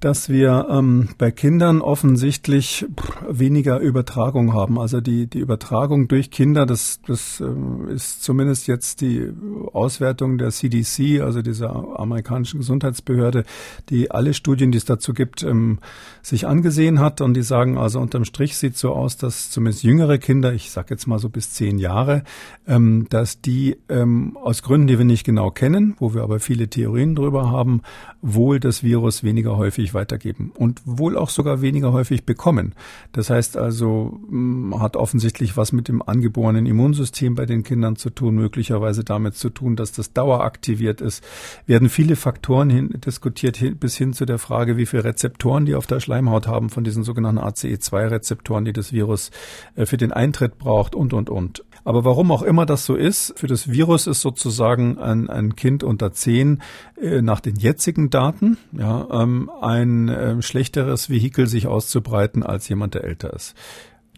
[0.01, 2.87] dass wir ähm, bei Kindern offensichtlich
[3.29, 4.79] weniger Übertragung haben.
[4.79, 9.31] Also die, die Übertragung durch Kinder, das, das äh, ist zumindest jetzt die
[9.73, 13.45] Auswertung der CDC, also dieser amerikanischen Gesundheitsbehörde,
[13.89, 15.79] die alle Studien, die es dazu gibt, ähm,
[16.23, 17.23] sich angesehen hat.
[17.23, 20.89] Und die sagen also unterm Strich sieht so aus, dass zumindest jüngere Kinder, ich sage
[20.91, 22.23] jetzt mal so bis zehn Jahre,
[22.67, 26.69] ähm, dass die ähm, aus Gründen, die wir nicht genau kennen, wo wir aber viele
[26.69, 27.81] Theorien drüber haben,
[28.21, 32.75] wohl das Virus weniger häufig häufig weitergeben und wohl auch sogar weniger häufig bekommen.
[33.13, 38.11] Das heißt also, mm, hat offensichtlich was mit dem angeborenen Immunsystem bei den Kindern zu
[38.11, 41.25] tun, möglicherweise damit zu tun, dass das daueraktiviert ist.
[41.67, 45.75] Werden viele Faktoren hin, diskutiert hin, bis hin zu der Frage, wie viele Rezeptoren die
[45.75, 49.31] auf der Schleimhaut haben von diesen sogenannten ACE2-Rezeptoren, die das Virus
[49.77, 51.65] äh, für den Eintritt braucht und, und, und.
[51.87, 55.85] Aber warum auch immer das so ist, für das Virus ist sozusagen ein, ein Kind
[55.85, 56.61] unter zehn
[57.01, 62.95] äh, nach den jetzigen Daten ja, ähm, ein äh, schlechteres Vehikel, sich auszubreiten als jemand,
[62.95, 63.55] der älter ist.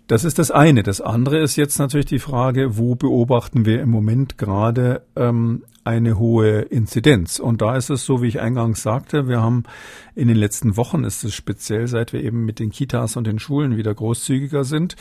[0.07, 0.83] Das ist das eine.
[0.83, 6.19] Das andere ist jetzt natürlich die Frage, wo beobachten wir im Moment gerade ähm, eine
[6.19, 7.39] hohe Inzidenz.
[7.39, 9.65] Und da ist es so, wie ich eingangs sagte, wir haben
[10.19, 13.39] in den letzten Wochen ist es speziell, seit wir eben mit den Kitas und den
[13.39, 14.97] Schulen wieder großzügiger sind,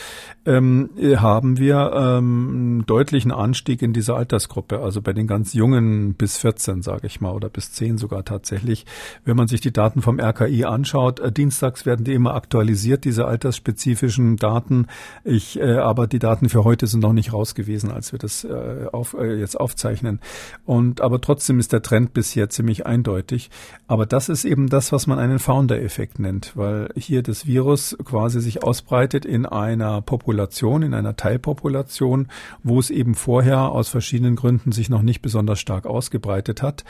[0.46, 4.80] ähm, haben wir ähm, einen deutlichen Anstieg in dieser Altersgruppe.
[4.80, 8.86] Also bei den ganz Jungen bis 14, sage ich mal, oder bis 10 sogar tatsächlich.
[9.26, 13.26] Wenn man sich die Daten vom RKI anschaut, äh, dienstags werden die immer aktualisiert, diese
[13.26, 14.86] altersspezifischen Daten.
[15.24, 18.44] Ich, äh, aber die Daten für heute sind noch nicht raus gewesen, als wir das
[18.44, 20.20] äh, auf, äh, jetzt aufzeichnen.
[20.64, 23.50] Und aber trotzdem ist der Trend bisher ziemlich eindeutig.
[23.88, 28.40] Aber das ist eben das, was man einen Founder-Effekt nennt, weil hier das Virus quasi
[28.42, 32.28] sich ausbreitet in einer Population, in einer Teilpopulation,
[32.64, 36.84] wo es eben vorher aus verschiedenen Gründen sich noch nicht besonders stark ausgebreitet hat.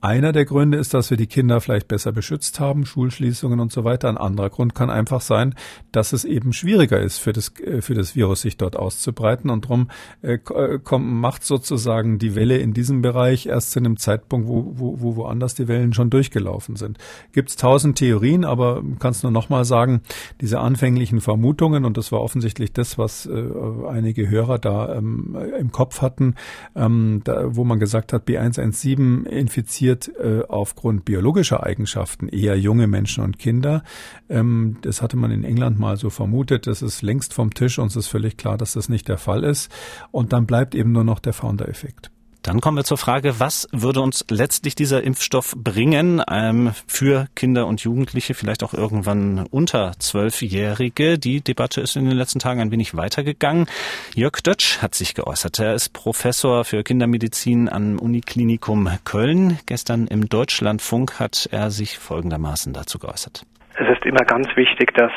[0.00, 3.82] Einer der Gründe ist, dass wir die Kinder vielleicht besser beschützt haben, Schulschließungen und so
[3.82, 4.08] weiter.
[4.08, 5.56] Ein anderer Grund kann einfach sein,
[5.90, 9.50] dass es eben schwieriger ist, für das, äh, für das Virus sich dort auszubreiten.
[9.50, 9.88] Und darum
[10.22, 14.72] äh, äh, kommt, macht sozusagen die Welle in diesem Bereich erst zu einem Zeitpunkt, wo,
[14.76, 16.98] wo, wo woanders die Wellen schon durchgelaufen sind.
[17.32, 20.02] Gibt es tausend Theorien, aber kannst nur nochmal sagen,
[20.40, 23.50] diese anfänglichen Vermutungen, und das war offensichtlich das, was äh,
[23.88, 26.36] einige Hörer da ähm, im Kopf hatten,
[26.76, 32.86] ähm, da, wo man gesagt hat, B117 infiziert infiziert äh, aufgrund biologischer Eigenschaften eher junge
[32.86, 33.82] Menschen und Kinder.
[34.28, 36.66] Ähm, das hatte man in England mal so vermutet.
[36.66, 37.78] Das ist längst vom Tisch.
[37.78, 39.70] Uns ist völlig klar, dass das nicht der Fall ist.
[40.10, 42.10] Und dann bleibt eben nur noch der Founder-Effekt.
[42.48, 47.66] Dann kommen wir zur Frage, was würde uns letztlich dieser Impfstoff bringen ähm, für Kinder
[47.66, 51.18] und Jugendliche, vielleicht auch irgendwann unter Zwölfjährige?
[51.18, 53.66] Die Debatte ist in den letzten Tagen ein wenig weitergegangen.
[54.14, 55.58] Jörg Dötsch hat sich geäußert.
[55.58, 59.58] Er ist Professor für Kindermedizin am Uniklinikum Köln.
[59.66, 63.44] Gestern im Deutschlandfunk hat er sich folgendermaßen dazu geäußert.
[63.76, 65.12] Es ist immer ganz wichtig, dass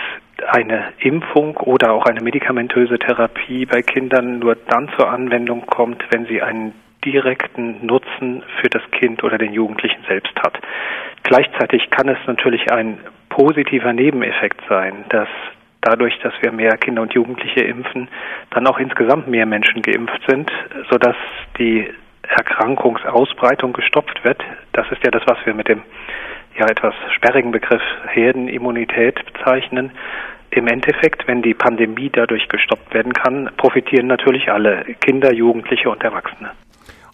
[0.49, 6.25] eine Impfung oder auch eine medikamentöse Therapie bei Kindern nur dann zur Anwendung kommt, wenn
[6.25, 6.73] sie einen
[7.05, 10.57] direkten Nutzen für das Kind oder den Jugendlichen selbst hat.
[11.23, 12.99] Gleichzeitig kann es natürlich ein
[13.29, 15.29] positiver Nebeneffekt sein, dass
[15.81, 18.07] dadurch, dass wir mehr Kinder und Jugendliche impfen,
[18.51, 20.51] dann auch insgesamt mehr Menschen geimpft sind,
[20.89, 21.15] sodass
[21.57, 21.89] die
[22.23, 24.41] Erkrankungsausbreitung gestopft wird.
[24.73, 25.81] Das ist ja das, was wir mit dem
[26.57, 29.91] ja etwas sperrigen Begriff Herdenimmunität bezeichnen.
[30.51, 36.03] Im Endeffekt, wenn die Pandemie dadurch gestoppt werden kann, profitieren natürlich alle Kinder, Jugendliche und
[36.03, 36.51] Erwachsene.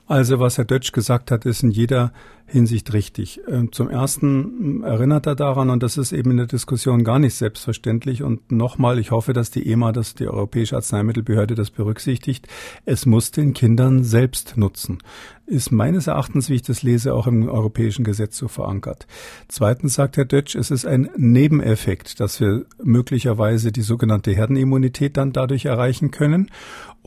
[0.08, 2.14] Also was Herr Dötsch gesagt hat, ist in jeder
[2.46, 3.42] Hinsicht richtig.
[3.50, 7.34] Ähm, zum Ersten erinnert er daran, und das ist eben in der Diskussion gar nicht
[7.34, 12.48] selbstverständlich, und nochmal, ich hoffe, dass die EMA, dass die Europäische Arzneimittelbehörde das berücksichtigt,
[12.86, 15.00] es muss den Kindern selbst nutzen.
[15.46, 19.08] Ist meines Erachtens, wie ich das lese, auch im europäischen Gesetz so verankert.
[19.50, 25.34] Zweitens sagt Herr Dötsch, es ist ein Nebeneffekt, dass wir möglicherweise die sogenannte Herdenimmunität dann
[25.34, 26.50] dadurch erreichen können.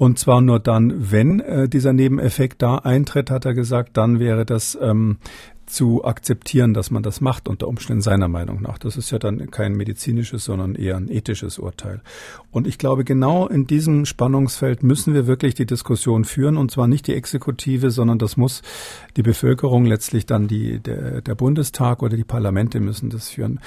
[0.01, 4.47] Und zwar nur dann, wenn äh, dieser Nebeneffekt da eintritt, hat er gesagt, dann wäre
[4.47, 5.19] das ähm,
[5.67, 8.79] zu akzeptieren, dass man das macht, unter Umständen seiner Meinung nach.
[8.79, 12.01] Das ist ja dann kein medizinisches, sondern eher ein ethisches Urteil.
[12.51, 16.87] Und ich glaube, genau in diesem Spannungsfeld müssen wir wirklich die Diskussion führen, und zwar
[16.87, 18.63] nicht die Exekutive, sondern das muss
[19.19, 23.61] die Bevölkerung letztlich dann die, der, der Bundestag oder die Parlamente müssen das führen.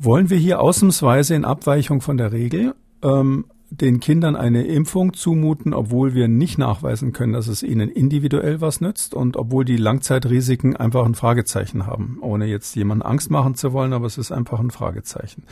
[0.00, 2.74] Wollen wir hier ausnahmsweise in Abweichung von der Regel
[3.04, 3.44] ähm,
[3.80, 8.80] den Kindern eine Impfung zumuten, obwohl wir nicht nachweisen können, dass es ihnen individuell was
[8.80, 13.72] nützt und obwohl die Langzeitrisiken einfach ein Fragezeichen haben, ohne jetzt jemanden Angst machen zu
[13.72, 15.44] wollen, aber es ist einfach ein Fragezeichen.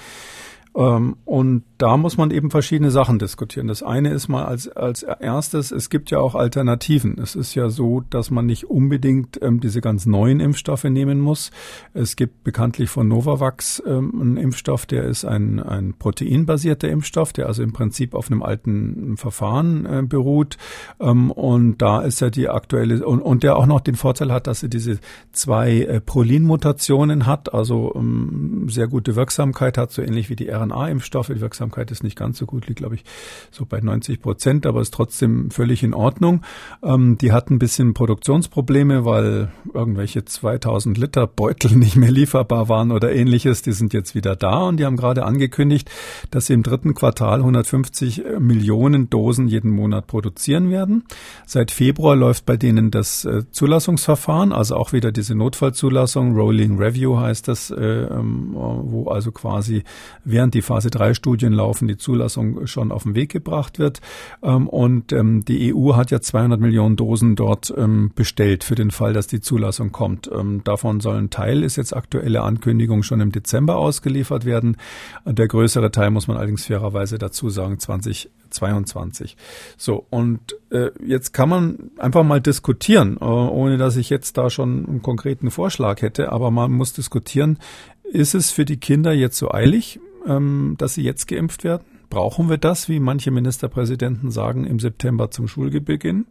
[0.74, 3.66] Ähm, und da muss man eben verschiedene Sachen diskutieren.
[3.66, 7.18] Das eine ist mal als, als erstes, es gibt ja auch Alternativen.
[7.18, 11.50] Es ist ja so, dass man nicht unbedingt ähm, diese ganz neuen Impfstoffe nehmen muss.
[11.92, 17.46] Es gibt bekanntlich von Novavax ähm, einen Impfstoff, der ist ein, ein proteinbasierter Impfstoff, der
[17.46, 20.56] also im Prinzip auf einem alten Verfahren äh, beruht.
[21.00, 24.46] Ähm, und da ist ja die aktuelle, und, und der auch noch den Vorteil hat,
[24.46, 25.00] dass er diese
[25.32, 31.28] zwei äh, Prolin-Mutationen hat, also ähm, sehr gute Wirksamkeit hat, so ähnlich wie die mRNA-Impfstoffe.
[31.28, 33.04] Die Wirksamkeit ist nicht ganz so gut, liegt, glaube ich,
[33.50, 36.42] so bei 90 Prozent, aber ist trotzdem völlig in Ordnung.
[36.82, 42.90] Ähm, die hatten ein bisschen Produktionsprobleme, weil irgendwelche 2000 Liter Beutel nicht mehr lieferbar waren
[42.90, 43.62] oder ähnliches.
[43.62, 45.90] Die sind jetzt wieder da und die haben gerade angekündigt,
[46.30, 51.04] dass sie im dritten Quartal 150 Millionen Dosen jeden Monat produzieren werden.
[51.46, 56.34] Seit Februar läuft bei denen das äh, Zulassungsverfahren, also auch wieder diese Notfallzulassung.
[56.34, 59.84] Rolling Review heißt das, äh, ähm, wo also quasi
[60.24, 64.00] während während die Phase 3 Studien laufen, die Zulassung schon auf den Weg gebracht wird.
[64.42, 68.90] Ähm, und ähm, die EU hat ja 200 Millionen Dosen dort ähm, bestellt für den
[68.90, 70.30] Fall, dass die Zulassung kommt.
[70.64, 74.76] Davon soll ein Teil, ist jetzt aktuelle Ankündigung, schon im Dezember ausgeliefert werden.
[75.24, 79.36] Der größere Teil muss man allerdings fairerweise dazu sagen, 2022.
[79.76, 84.50] So, und äh, jetzt kann man einfach mal diskutieren, äh, ohne dass ich jetzt da
[84.50, 87.58] schon einen konkreten Vorschlag hätte, aber man muss diskutieren,
[88.04, 91.84] ist es für die Kinder jetzt so eilig, ähm, dass sie jetzt geimpft werden?
[92.10, 96.26] Brauchen wir das, wie manche Ministerpräsidenten sagen, im September zum Schulbeginn?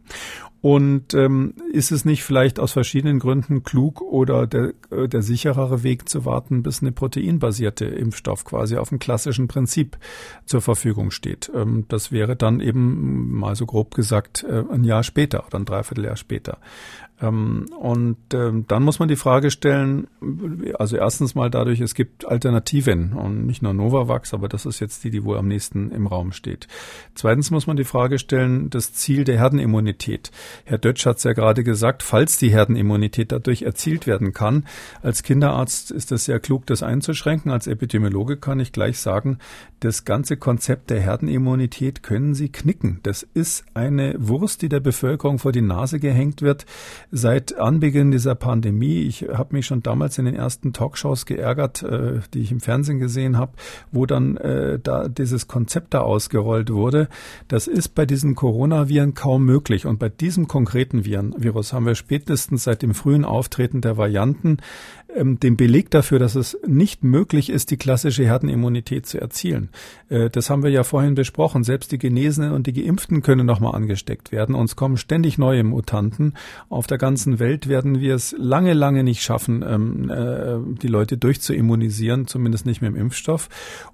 [0.60, 5.82] Und ähm, ist es nicht vielleicht aus verschiedenen Gründen klug oder der, äh, der sicherere
[5.82, 9.98] Weg zu warten, bis eine proteinbasierte Impfstoff quasi auf dem klassischen Prinzip
[10.46, 11.50] zur Verfügung steht?
[11.52, 15.64] Ähm, das wäre dann eben mal so grob gesagt äh, ein Jahr später oder ein
[15.64, 16.58] Dreivierteljahr später.
[17.22, 20.08] Ähm, und ähm, dann muss man die Frage stellen,
[20.78, 25.04] also erstens mal dadurch, es gibt Alternativen und nicht nur Novavax, aber das ist jetzt
[25.04, 26.66] die, die wohl am nächsten im Raum steht.
[27.14, 30.32] Zweitens muss man die Frage stellen, das Ziel der Herdenimmunität.
[30.64, 34.66] Herr Dötsch hat es ja gerade gesagt, falls die Herdenimmunität dadurch erzielt werden kann.
[35.00, 37.52] Als Kinderarzt ist es sehr klug, das einzuschränken.
[37.52, 39.38] Als Epidemiologe kann ich gleich sagen,
[39.78, 43.00] das ganze Konzept der Herdenimmunität können Sie knicken.
[43.02, 46.66] Das ist eine Wurst, die der Bevölkerung vor die Nase gehängt wird
[47.14, 49.02] seit Anbeginn dieser Pandemie.
[49.02, 52.98] Ich habe mich schon damals in den ersten Talkshows geärgert, äh, die ich im Fernsehen
[52.98, 53.52] gesehen habe,
[53.92, 57.08] wo dann äh, da dieses Konzept da ausgerollt wurde.
[57.48, 59.84] Das ist bei diesen Coronaviren kaum möglich.
[59.84, 64.56] Und bei diesem konkreten Viren, Virus haben wir spätestens seit dem frühen Auftreten der Varianten
[65.14, 69.70] ähm, den Beleg dafür, dass es nicht möglich ist, die klassische Herdenimmunität zu erzielen.
[70.08, 71.64] Äh, das haben wir ja vorhin besprochen.
[71.64, 74.54] Selbst die Genesenen und die Geimpften können nochmal angesteckt werden.
[74.54, 76.34] Uns kommen ständig neue Mutanten.
[76.68, 81.18] Auf der ganzen Welt werden wir es lange, lange nicht schaffen, ähm, äh, die Leute
[81.18, 83.48] durchzuimmunisieren, zumindest nicht mit dem Impfstoff.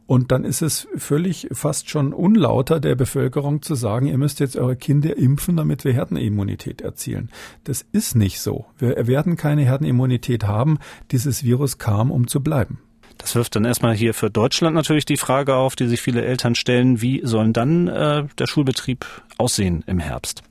[0.07, 4.57] Und dann ist es völlig fast schon unlauter der Bevölkerung zu sagen, ihr müsst jetzt
[4.57, 7.31] eure Kinder impfen, damit wir Herdenimmunität erzielen.
[7.65, 8.65] Das ist nicht so.
[8.79, 10.79] Wir werden keine Herdenimmunität haben
[11.11, 12.79] dieses Virus kam, um zu bleiben.
[13.19, 16.55] Das wirft dann erstmal hier für Deutschland natürlich die Frage auf, die sich viele Eltern
[16.55, 19.05] stellen, wie soll dann äh, der Schulbetrieb
[19.39, 20.43] aussehen im Herbst?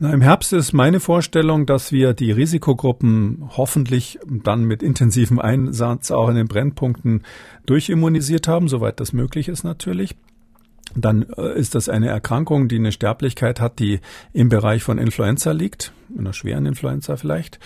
[0.00, 6.12] Na, Im Herbst ist meine Vorstellung, dass wir die Risikogruppen hoffentlich dann mit intensivem Einsatz
[6.12, 7.22] auch in den Brennpunkten
[7.66, 10.14] durchimmunisiert haben, soweit das möglich ist natürlich.
[10.94, 14.00] Dann äh, ist das eine Erkrankung, die eine Sterblichkeit hat, die
[14.32, 17.58] im Bereich von Influenza liegt, einer schweren Influenza vielleicht.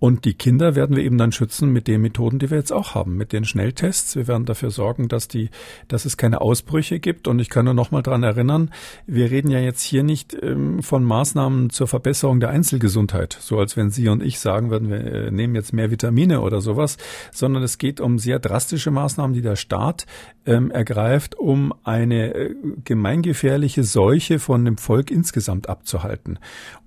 [0.00, 2.94] Und die Kinder werden wir eben dann schützen mit den Methoden, die wir jetzt auch
[2.94, 4.16] haben, mit den Schnelltests.
[4.16, 5.50] Wir werden dafür sorgen, dass die,
[5.88, 7.28] dass es keine Ausbrüche gibt.
[7.28, 8.70] Und ich kann nur noch mal dran erinnern,
[9.06, 13.76] wir reden ja jetzt hier nicht ähm, von Maßnahmen zur Verbesserung der Einzelgesundheit, so als
[13.76, 16.96] wenn Sie und ich sagen würden, wir äh, nehmen jetzt mehr Vitamine oder sowas,
[17.30, 20.06] sondern es geht um sehr drastische Maßnahmen, die der Staat
[20.46, 26.38] ähm, ergreift, um eine äh, gemeingefährliche Seuche von dem Volk insgesamt abzuhalten.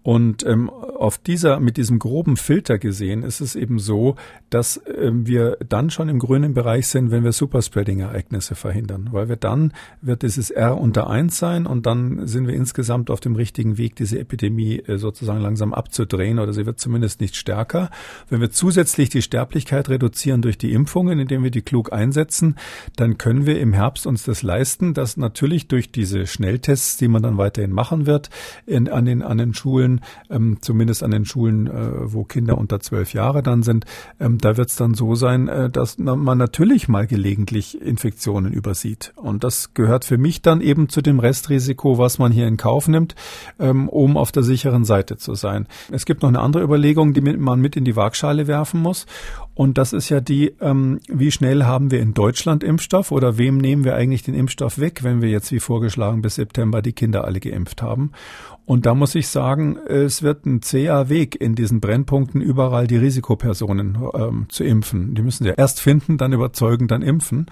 [0.01, 4.16] Und ähm, auf dieser, mit diesem groben Filter gesehen, ist es eben so,
[4.49, 9.10] dass ähm, wir dann schon im grünen Bereich sind, wenn wir Superspreading-Ereignisse verhindern.
[9.12, 13.20] Weil wir dann wird dieses R unter eins sein und dann sind wir insgesamt auf
[13.20, 17.89] dem richtigen Weg, diese Epidemie äh, sozusagen langsam abzudrehen oder sie wird zumindest nicht stärker.
[18.30, 22.56] Wenn wir zusätzlich die Sterblichkeit reduzieren durch die Impfungen, indem wir die klug einsetzen,
[22.95, 27.24] dann können wir im Herbst uns das leisten, dass natürlich durch diese Schnelltests, die man
[27.24, 28.30] dann weiterhin machen wird,
[28.66, 32.80] in, an, den, an den Schulen, ähm, zumindest an den Schulen, äh, wo Kinder unter
[32.94, 33.86] zwölf Jahre dann sind,
[34.20, 39.14] ähm, da wird es dann so sein, äh, dass man natürlich mal gelegentlich Infektionen übersieht.
[39.16, 42.88] Und das gehört für mich dann eben zu dem Restrisiko, was man hier in Kauf
[42.88, 43.16] nimmt,
[43.60, 45.68] ähm, um auf der sicheren Seite zu sein.
[45.91, 49.08] Es gibt noch eine andere Überlegung, die man mit in die Waagschale werfen muss.
[49.56, 53.58] Und das ist ja die, ähm, wie schnell haben wir in Deutschland Impfstoff oder wem
[53.58, 57.26] nehmen wir eigentlich den Impfstoff weg, wenn wir jetzt wie vorgeschlagen bis September die Kinder
[57.26, 58.12] alle geimpft haben.
[58.66, 62.95] Und da muss ich sagen, es wird ein zäher Weg in diesen Brennpunkten überall die
[62.95, 65.16] Risikopersonen ähm, zu impfen.
[65.16, 67.47] Die müssen sie erst finden, dann überzeugen, dann impfen.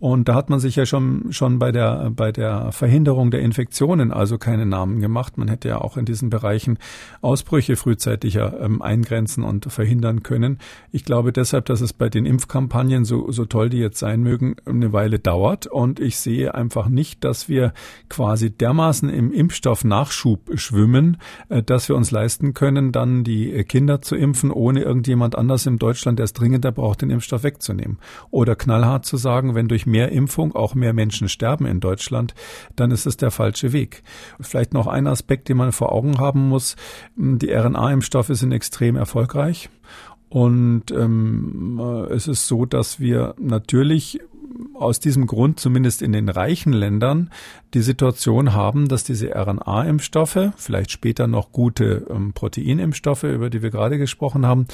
[0.00, 4.12] Und da hat man sich ja schon, schon bei der, bei der Verhinderung der Infektionen
[4.12, 5.36] also keine Namen gemacht.
[5.36, 6.78] Man hätte ja auch in diesen Bereichen
[7.20, 10.58] Ausbrüche frühzeitiger ähm, eingrenzen und verhindern können.
[10.90, 14.56] Ich glaube deshalb, dass es bei den Impfkampagnen, so, so toll die jetzt sein mögen,
[14.64, 15.66] eine Weile dauert.
[15.66, 17.74] Und ich sehe einfach nicht, dass wir
[18.08, 21.18] quasi dermaßen im Impfstoffnachschub schwimmen,
[21.50, 25.76] äh, dass wir uns leisten können, dann die Kinder zu impfen, ohne irgendjemand anders in
[25.76, 27.98] Deutschland, der es dringender braucht, den Impfstoff wegzunehmen.
[28.30, 32.34] Oder knallhart zu sagen, wenn durch mehr Impfung auch mehr Menschen sterben in Deutschland,
[32.76, 34.02] dann ist es der falsche Weg.
[34.40, 36.76] Vielleicht noch ein Aspekt, den man vor Augen haben muss.
[37.16, 39.68] Die RNA-Impfstoffe sind extrem erfolgreich.
[40.28, 41.80] Und ähm,
[42.10, 44.20] es ist so, dass wir natürlich
[44.74, 47.30] aus diesem Grund zumindest in den reichen Ländern
[47.74, 53.70] die Situation haben, dass diese RNA-Impfstoffe, vielleicht später noch gute ähm, Proteinimpfstoffe, über die wir
[53.70, 54.66] gerade gesprochen haben,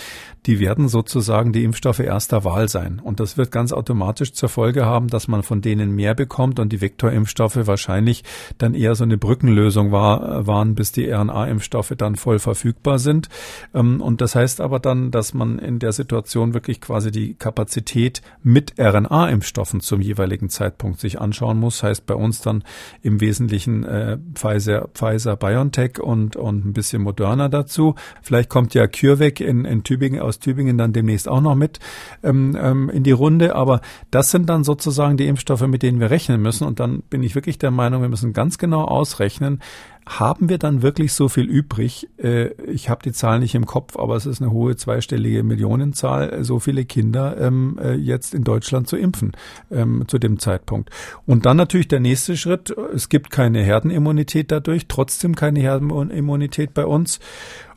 [0.47, 3.01] die werden sozusagen die Impfstoffe erster Wahl sein.
[3.03, 6.72] Und das wird ganz automatisch zur Folge haben, dass man von denen mehr bekommt und
[6.72, 8.24] die Vektorimpfstoffe wahrscheinlich
[8.59, 13.28] dann eher so eine Brückenlösung war, waren, bis die RNA-Impfstoffe dann voll verfügbar sind.
[13.74, 18.22] Ähm, und das heißt aber dann, dass man in der Situation wirklich quasi die Kapazität
[18.42, 21.82] mit RNA-Impfstoffen zum jeweiligen Zeitpunkt sich anschauen muss.
[21.82, 22.64] Heißt bei uns dann
[23.03, 27.95] im Wesentlichen äh, Pfizer, Pfizer, BioNTech und, und ein bisschen Moderna dazu.
[28.22, 31.80] Vielleicht kommt ja CureVac in, in Tübingen, aus Tübingen dann demnächst auch noch mit
[32.22, 33.55] ähm, ähm, in die Runde.
[33.55, 33.80] Aber
[34.11, 36.66] das sind dann sozusagen die Impfstoffe, mit denen wir rechnen müssen.
[36.66, 39.61] Und dann bin ich wirklich der Meinung, wir müssen ganz genau ausrechnen,
[40.07, 42.09] haben wir dann wirklich so viel übrig?
[42.18, 46.44] Äh, ich habe die Zahl nicht im Kopf, aber es ist eine hohe zweistellige Millionenzahl,
[46.44, 49.32] so viele Kinder ähm, äh, jetzt in Deutschland zu impfen
[49.70, 50.90] ähm, zu dem Zeitpunkt.
[51.26, 52.74] Und dann natürlich der nächste Schritt.
[52.94, 57.18] Es gibt keine Herdenimmunität dadurch, trotzdem keine Herdenimmunität bei uns.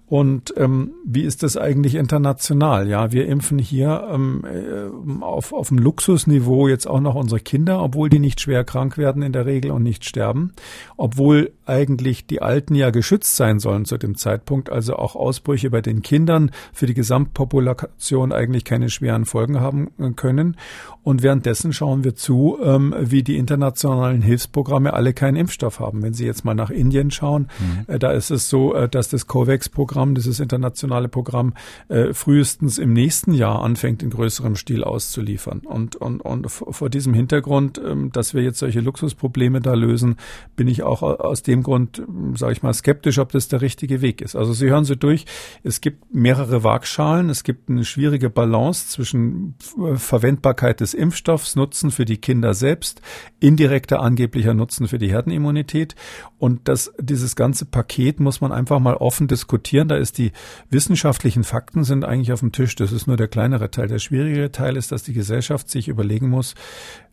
[0.10, 2.89] Und ähm, wie ist das eigentlich international?
[2.89, 7.84] Ja, wir impfen hier ähm, äh, auf, auf dem Luxusniveau jetzt auch noch unsere Kinder,
[7.84, 10.53] obwohl die nicht schwer krank werden in der Regel und nicht sterben,
[10.97, 15.82] obwohl eigentlich die Alten ja geschützt sein sollen zu dem Zeitpunkt, also auch Ausbrüche bei
[15.82, 20.57] den Kindern für die Gesamtpopulation eigentlich keine schweren Folgen haben äh, können.
[21.03, 26.01] Und währenddessen schauen wir zu, ähm, wie die internationalen Hilfsprogramme alle keinen Impfstoff haben.
[26.01, 27.93] Wenn Sie jetzt mal nach Indien schauen, mhm.
[27.93, 31.54] äh, da ist es so, äh, dass das COVAX-Programm Programm, dieses internationale Programm,
[31.89, 35.60] äh, frühestens im nächsten Jahr anfängt, in größerem Stil auszuliefern.
[35.66, 40.16] Und, und, und vor diesem Hintergrund, ähm, dass wir jetzt solche Luxusprobleme da lösen,
[40.56, 44.02] bin ich auch aus dem Grund, ähm, sage ich mal, skeptisch, ob das der richtige
[44.02, 44.38] Weg ist.
[44.38, 45.26] Also Sie hören so durch,
[45.64, 51.91] es gibt mehrere Waagschalen, es gibt eine schwierige Balance zwischen äh, Verwendbarkeit des Impfstoffs, Nutzen
[51.91, 53.02] für die Kinder selbst,
[53.41, 55.95] indirekter angeblicher Nutzen für die Herdenimmunität.
[56.38, 60.32] Und das, dieses ganze Paket muss man einfach mal offen diskutieren da ist die
[60.70, 62.76] wissenschaftlichen Fakten sind eigentlich auf dem Tisch.
[62.76, 63.88] Das ist nur der kleinere Teil.
[63.88, 66.56] Der schwierigere Teil ist, dass die Gesellschaft sich überlegen muss,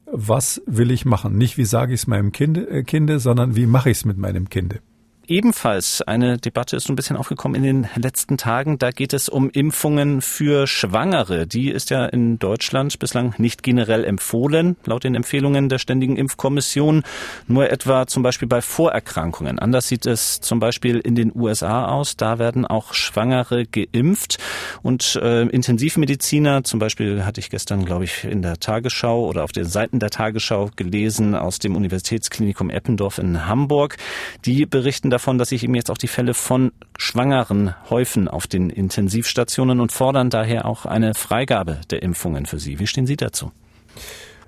[0.07, 1.37] was will ich machen?
[1.37, 4.19] Nicht wie sage ich es meinem kind, äh, Kinde, sondern wie mache ich es mit
[4.19, 4.81] meinem Kinde?
[5.29, 8.79] Ebenfalls eine Debatte ist so ein bisschen aufgekommen in den letzten Tagen.
[8.79, 11.47] Da geht es um Impfungen für Schwangere.
[11.47, 17.03] Die ist ja in Deutschland bislang nicht generell empfohlen, laut den Empfehlungen der Ständigen Impfkommission.
[17.47, 19.59] Nur etwa zum Beispiel bei Vorerkrankungen.
[19.59, 22.17] Anders sieht es zum Beispiel in den USA aus.
[22.17, 24.39] Da werden auch Schwangere geimpft.
[24.83, 29.53] Und äh, Intensivmediziner, zum Beispiel hatte ich gestern, glaube ich, in der Tagesschau oder auf
[29.53, 33.97] den Seiten der Tagesschau gelesen aus dem Universitätsklinikum Eppendorf in Hamburg.
[34.45, 38.69] Die berichten davon, dass sich eben jetzt auch die Fälle von Schwangeren häufen auf den
[38.69, 42.79] Intensivstationen und fordern daher auch eine Freigabe der Impfungen für sie.
[42.79, 43.51] Wie stehen Sie dazu?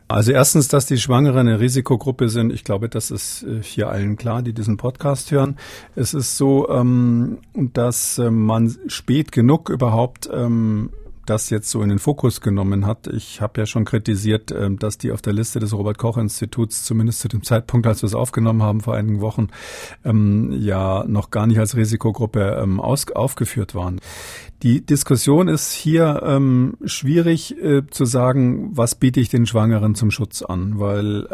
[0.08, 2.52] Also erstens, dass die Schwangeren eine Risikogruppe sind.
[2.52, 5.56] Ich glaube, das ist äh, hier allen klar, die diesen Podcast hören.
[5.96, 10.90] Es ist so, ähm, dass äh, man spät genug überhaupt ähm,
[11.28, 13.06] das jetzt so in den Fokus genommen hat.
[13.06, 16.84] Ich habe ja schon kritisiert, ähm, dass die auf der Liste des Robert Koch Instituts
[16.84, 19.48] zumindest zu dem Zeitpunkt, als wir es aufgenommen haben vor einigen Wochen,
[20.04, 24.00] ähm, ja noch gar nicht als Risikogruppe ähm, aufgeführt waren.
[24.62, 30.10] Die Diskussion ist hier ähm, schwierig äh, zu sagen, was biete ich den Schwangeren zum
[30.10, 31.28] Schutz an, weil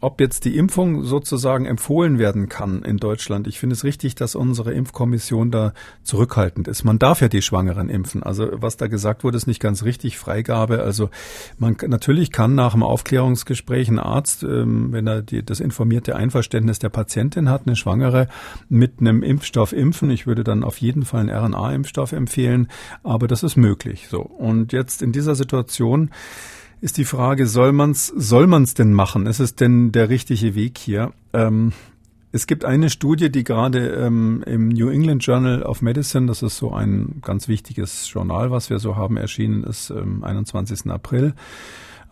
[0.00, 4.34] ob jetzt die Impfung sozusagen empfohlen werden kann in Deutschland, ich finde es richtig, dass
[4.34, 5.72] unsere Impfkommission da
[6.02, 6.84] zurückhaltend ist.
[6.84, 8.22] Man darf ja die Schwangeren impfen.
[8.22, 10.18] Also was da gesagt wurde, ist nicht ganz richtig.
[10.18, 10.82] Freigabe.
[10.82, 11.10] Also
[11.58, 16.78] man natürlich kann nach dem Aufklärungsgespräch ein Arzt, ähm, wenn er die, das informierte Einverständnis
[16.78, 18.28] der Patientin hat, eine Schwangere
[18.68, 20.10] mit einem Impfstoff impfen.
[20.10, 22.68] Ich würde dann auf jeden Fall einen RNA-Impfstoff empfehlen
[23.02, 24.06] aber das ist möglich.
[24.08, 24.20] So.
[24.20, 26.10] Und jetzt in dieser Situation
[26.80, 29.26] ist die Frage, soll man's, soll man's denn machen?
[29.26, 31.12] Ist es denn der richtige Weg hier?
[31.32, 31.72] Ähm,
[32.32, 36.58] es gibt eine Studie, die gerade ähm, im New England Journal of Medicine, das ist
[36.58, 40.90] so ein ganz wichtiges Journal, was wir so haben, erschienen ist am 21.
[40.90, 41.34] April.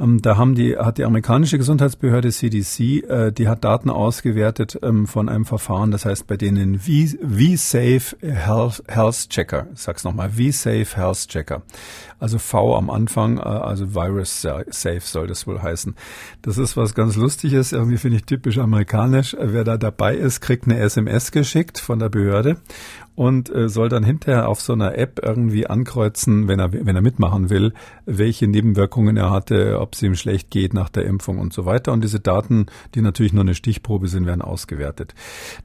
[0.01, 5.07] Ähm, da haben die, hat die amerikanische Gesundheitsbehörde CDC, äh, die hat Daten ausgewertet ähm,
[5.07, 9.67] von einem Verfahren, das heißt bei denen V-Safe Health, Health Checker.
[9.75, 11.63] Ich sag's nochmal, V-Safe Health Checker.
[12.21, 15.95] Also V am Anfang, äh, also Virus Safe soll das wohl heißen.
[16.43, 19.37] Das ist was ganz Lustiges, irgendwie finde ich typisch amerikanisch.
[19.39, 22.57] Wer da dabei ist, kriegt eine SMS geschickt von der Behörde
[23.19, 27.03] und äh, soll dann hinterher auf so einer App irgendwie ankreuzen, wenn er, wenn er
[27.03, 27.73] mitmachen will,
[28.07, 31.93] welche Nebenwirkungen er hatte, ob es ihm schlecht geht nach der Impfung und so weiter.
[31.93, 35.17] Und diese Daten, die natürlich nur eine Stichprobe sind, werden ausgewertet.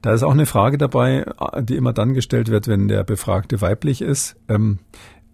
[0.02, 1.26] Da ist auch eine Frage dabei,
[1.60, 4.34] die immer dann gestellt wird, wenn der Befragte weiblich ist.
[4.48, 4.80] Ähm,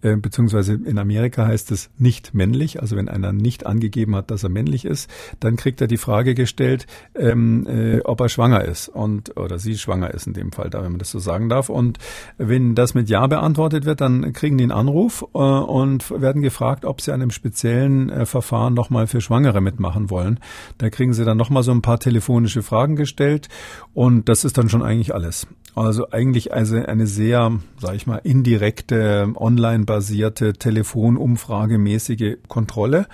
[0.03, 4.43] äh, beziehungsweise in Amerika heißt es nicht männlich, also wenn einer nicht angegeben hat, dass
[4.43, 8.89] er männlich ist, dann kriegt er die Frage gestellt, ähm, äh, ob er schwanger ist
[8.89, 11.69] und oder sie schwanger ist in dem Fall, da wenn man das so sagen darf.
[11.69, 11.99] Und
[12.39, 16.85] wenn das mit Ja beantwortet wird, dann kriegen die einen Anruf äh, und werden gefragt,
[16.85, 20.41] ob sie an einem speziellen äh, Verfahren nochmal für Schwangere mitmachen wollen.
[20.79, 23.49] Da kriegen sie dann nochmal so ein paar telefonische Fragen gestellt
[23.95, 25.47] und das ist dann schon eigentlich alles.
[25.75, 33.07] Also eigentlich also eine sehr, sage ich mal, indirekte, online-basierte, telefonumfragemäßige Kontrolle.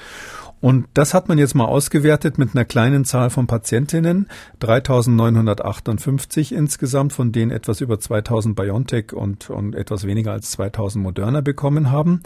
[0.66, 4.26] Und das hat man jetzt mal ausgewertet mit einer kleinen Zahl von Patientinnen,
[4.58, 11.40] 3958 insgesamt, von denen etwas über 2000 BioNTech und, und etwas weniger als 2000 Moderna
[11.40, 12.20] bekommen haben.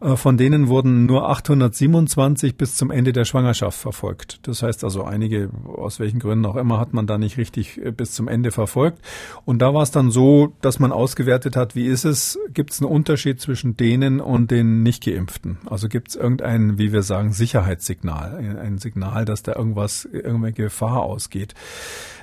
[0.00, 4.40] Äh, von denen wurden nur 827 bis zum Ende der Schwangerschaft verfolgt.
[4.48, 7.92] Das heißt also, einige, aus welchen Gründen auch immer, hat man da nicht richtig äh,
[7.92, 8.98] bis zum Ende verfolgt.
[9.44, 12.82] Und da war es dann so, dass man ausgewertet hat, wie ist es, gibt es
[12.82, 15.58] einen Unterschied zwischen denen und den nicht geimpften?
[15.66, 20.64] Also gibt es irgendeinen, wie wir sagen, Sicherheit Sicherheitssignal, ein Signal, dass da irgendwas, irgendwelche
[20.64, 21.54] Gefahr ausgeht.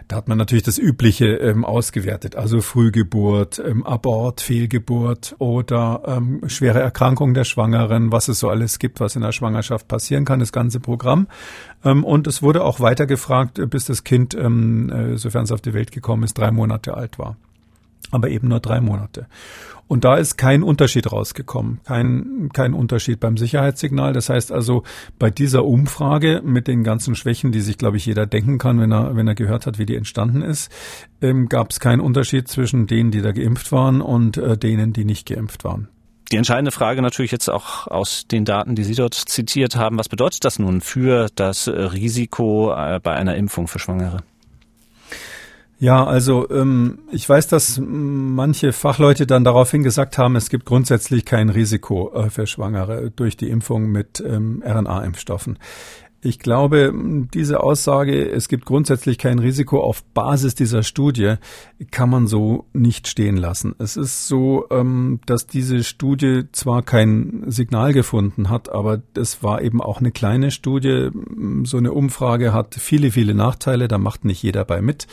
[0.07, 6.41] Da hat man natürlich das Übliche ähm, ausgewertet, also Frühgeburt, ähm, Abort, Fehlgeburt oder ähm,
[6.47, 10.39] schwere Erkrankung der Schwangeren, was es so alles gibt, was in der Schwangerschaft passieren kann,
[10.39, 11.27] das ganze Programm.
[11.85, 15.51] Ähm, und es wurde auch weiter gefragt, äh, bis das Kind, ähm, äh, sofern es
[15.51, 17.37] auf die Welt gekommen ist, drei Monate alt war
[18.11, 19.27] aber eben nur drei Monate.
[19.91, 24.13] Und da ist kein Unterschied rausgekommen, kein, kein Unterschied beim Sicherheitssignal.
[24.13, 24.83] Das heißt also,
[25.19, 28.93] bei dieser Umfrage mit den ganzen Schwächen, die sich, glaube ich, jeder denken kann, wenn
[28.93, 30.71] er, wenn er gehört hat, wie die entstanden ist,
[31.21, 35.03] ähm, gab es keinen Unterschied zwischen denen, die da geimpft waren und äh, denen, die
[35.03, 35.89] nicht geimpft waren.
[36.31, 39.99] Die entscheidende Frage natürlich jetzt auch aus den Daten, die Sie dort zitiert haben.
[39.99, 44.23] Was bedeutet das nun für das Risiko äh, bei einer Impfung für Schwangere?
[45.81, 51.25] Ja, also ähm, ich weiß, dass manche Fachleute dann daraufhin gesagt haben, es gibt grundsätzlich
[51.25, 55.57] kein Risiko äh, für Schwangere durch die Impfung mit ähm, RNA-Impfstoffen.
[56.23, 56.93] Ich glaube,
[57.33, 61.35] diese Aussage, es gibt grundsätzlich kein Risiko auf Basis dieser Studie,
[61.89, 63.73] kann man so nicht stehen lassen.
[63.79, 69.63] Es ist so, ähm, dass diese Studie zwar kein Signal gefunden hat, aber es war
[69.63, 71.09] eben auch eine kleine Studie.
[71.63, 75.07] So eine Umfrage hat viele, viele Nachteile, da macht nicht jeder bei mit.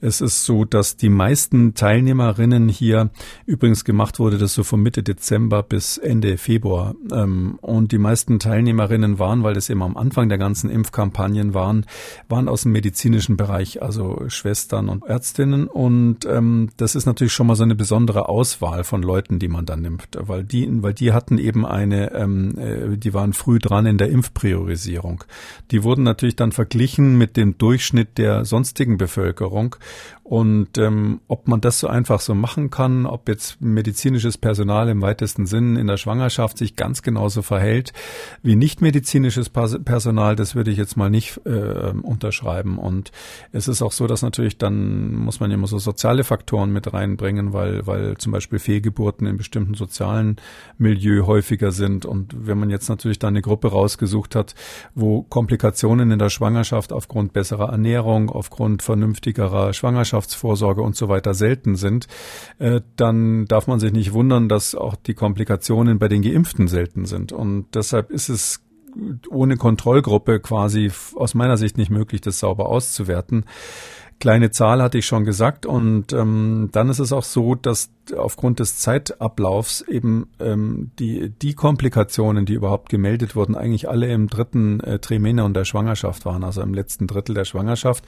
[0.00, 3.10] Es ist so, dass die meisten Teilnehmerinnen hier
[3.46, 6.96] übrigens gemacht wurde, das so von Mitte Dezember bis Ende Februar.
[7.12, 11.86] Ähm, und die meisten Teilnehmerinnen waren, weil das eben am Anfang der ganzen Impfkampagnen waren,
[12.28, 15.68] waren aus dem medizinischen Bereich, also Schwestern und Ärztinnen.
[15.68, 19.66] Und ähm, das ist natürlich schon mal so eine besondere Auswahl von Leuten, die man
[19.66, 23.86] dann nimmt, weil die, weil die hatten eben eine, ähm, äh, die waren früh dran
[23.86, 25.22] in der Impfpriorisierung.
[25.70, 29.76] Die wurden natürlich dann verglichen mit dem Durchschnitt der sonstigen Bevölkerung
[30.30, 35.02] und ähm, ob man das so einfach so machen kann, ob jetzt medizinisches Personal im
[35.02, 37.92] weitesten Sinn in der Schwangerschaft sich ganz genauso verhält
[38.40, 42.78] wie nicht medizinisches Personal, das würde ich jetzt mal nicht äh, unterschreiben.
[42.78, 43.10] Und
[43.50, 47.52] es ist auch so, dass natürlich dann muss man immer so soziale Faktoren mit reinbringen,
[47.52, 50.36] weil, weil zum Beispiel Fehlgeburten in bestimmten sozialen
[50.78, 52.06] Milieu häufiger sind.
[52.06, 54.54] Und wenn man jetzt natürlich da eine Gruppe rausgesucht hat,
[54.94, 61.34] wo Komplikationen in der Schwangerschaft aufgrund besserer Ernährung, aufgrund vernünftigerer Schwangerschaft Schwangerschaftsvorsorge und so weiter
[61.34, 62.06] selten sind,
[62.58, 67.06] äh, dann darf man sich nicht wundern, dass auch die Komplikationen bei den Geimpften selten
[67.06, 67.32] sind.
[67.32, 68.60] Und deshalb ist es
[69.30, 73.44] ohne Kontrollgruppe quasi aus meiner Sicht nicht möglich, das sauber auszuwerten.
[74.20, 78.60] Kleine Zahl hatte ich schon gesagt und ähm, dann ist es auch so, dass aufgrund
[78.60, 84.80] des Zeitablaufs eben ähm, die, die Komplikationen, die überhaupt gemeldet wurden, eigentlich alle im dritten
[84.80, 88.04] äh, Trimenon der Schwangerschaft waren, also im letzten Drittel der Schwangerschaft.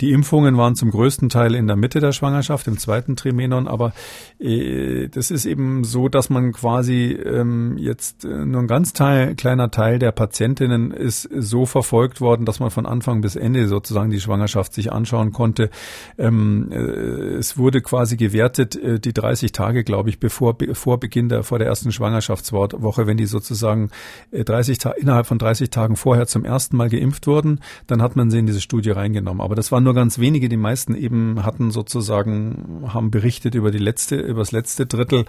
[0.00, 3.92] Die Impfungen waren zum größten Teil in der Mitte der Schwangerschaft, im zweiten Trimenon, aber
[4.38, 9.34] äh, das ist eben so, dass man quasi ähm, jetzt äh, nur ein ganz Teil,
[9.34, 14.10] kleiner Teil der Patientinnen ist so verfolgt worden, dass man von Anfang bis Ende sozusagen
[14.10, 15.39] die Schwangerschaft sich anschauen konnte.
[16.18, 16.76] Ähm, äh,
[17.38, 21.58] es wurde quasi gewertet, äh, die 30 Tage, glaube ich, bevor vor Beginn der vor
[21.58, 23.90] der ersten Schwangerschaftswoche, wenn die sozusagen
[24.32, 28.30] 30 äh, innerhalb von 30 Tagen vorher zum ersten Mal geimpft wurden, dann hat man
[28.30, 29.40] sie in diese Studie reingenommen.
[29.40, 30.48] Aber das waren nur ganz wenige.
[30.48, 35.24] Die meisten eben hatten sozusagen haben berichtet über die letzte über das letzte Drittel,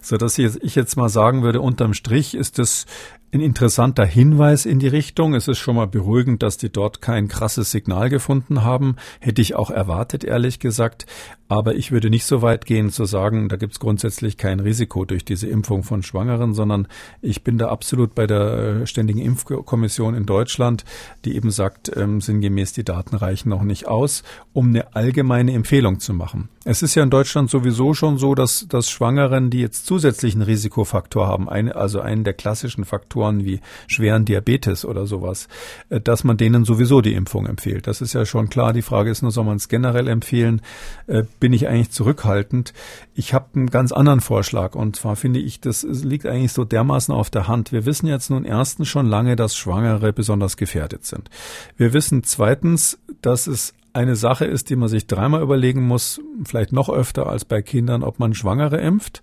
[0.00, 2.86] so dass ich jetzt mal sagen würde, unterm Strich ist das
[3.32, 5.34] ein interessanter Hinweis in die Richtung.
[5.34, 8.96] Es ist schon mal beruhigend, dass die dort kein krasses Signal gefunden haben.
[9.20, 11.06] Hätte ich auch erwartet, ehrlich gesagt.
[11.48, 15.04] Aber ich würde nicht so weit gehen zu sagen, da gibt es grundsätzlich kein Risiko
[15.04, 16.86] durch diese Impfung von Schwangeren, sondern
[17.22, 20.84] ich bin da absolut bei der äh, Ständigen Impfkommission in Deutschland,
[21.24, 24.22] die eben sagt, ähm, sinngemäß die Daten reichen noch nicht aus,
[24.52, 26.48] um eine allgemeine Empfehlung zu machen.
[26.62, 31.26] Es ist ja in Deutschland sowieso schon so, dass, dass Schwangeren, die jetzt zusätzlichen Risikofaktor
[31.26, 35.48] haben, eine, also einen der klassischen Faktoren wie schweren Diabetes oder sowas,
[35.88, 37.86] äh, dass man denen sowieso die Impfung empfiehlt.
[37.86, 38.74] Das ist ja schon klar.
[38.74, 40.60] Die Frage ist nur, soll man es generell empfehlen?
[41.06, 42.74] Äh, bin ich eigentlich zurückhaltend?
[43.14, 47.14] Ich habe einen ganz anderen Vorschlag und zwar finde ich, das liegt eigentlich so dermaßen
[47.14, 47.72] auf der Hand.
[47.72, 51.30] Wir wissen jetzt nun erstens schon lange, dass Schwangere besonders gefährdet sind.
[51.78, 56.72] Wir wissen zweitens, dass es eine Sache ist, die man sich dreimal überlegen muss, vielleicht
[56.72, 59.22] noch öfter als bei Kindern, ob man Schwangere impft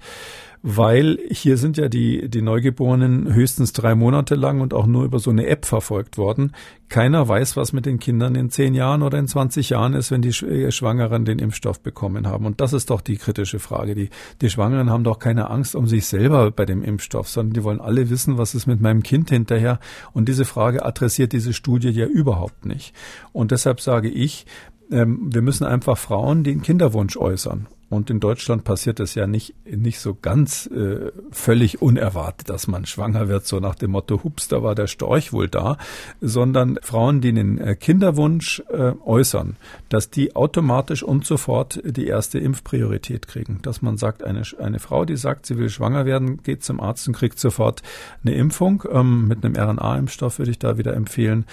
[0.70, 5.18] weil hier sind ja die, die Neugeborenen höchstens drei Monate lang und auch nur über
[5.18, 6.52] so eine App verfolgt worden.
[6.90, 10.22] Keiner weiß, was mit den Kindern in zehn Jahren oder in 20 Jahren ist, wenn
[10.22, 12.46] die äh, Schwangeren den Impfstoff bekommen haben.
[12.46, 13.96] Und das ist doch die kritische Frage.
[13.96, 14.10] Die,
[14.42, 17.80] die Schwangeren haben doch keine Angst um sich selber bei dem Impfstoff, sondern die wollen
[17.80, 19.80] alle wissen, was ist mit meinem Kind hinterher.
[20.12, 22.94] Und diese Frage adressiert diese Studie ja überhaupt nicht.
[23.32, 24.46] Und deshalb sage ich,
[24.92, 27.68] ähm, wir müssen einfach Frauen den Kinderwunsch äußern.
[27.90, 32.86] Und in Deutschland passiert es ja nicht, nicht so ganz äh, völlig unerwartet, dass man
[32.86, 35.78] schwanger wird, so nach dem Motto, hups, da war der Storch wohl da,
[36.20, 39.56] sondern Frauen, die den äh, Kinderwunsch äh, äußern,
[39.88, 43.60] dass die automatisch und sofort die erste Impfpriorität kriegen.
[43.62, 47.08] Dass man sagt, eine, eine Frau, die sagt, sie will schwanger werden, geht zum Arzt
[47.08, 47.84] und kriegt sofort
[48.24, 48.84] eine Impfung.
[48.92, 51.46] Ähm, mit einem RNA-Impfstoff würde ich da wieder empfehlen.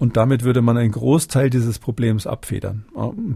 [0.00, 2.86] Und damit würde man einen Großteil dieses Problems abfedern.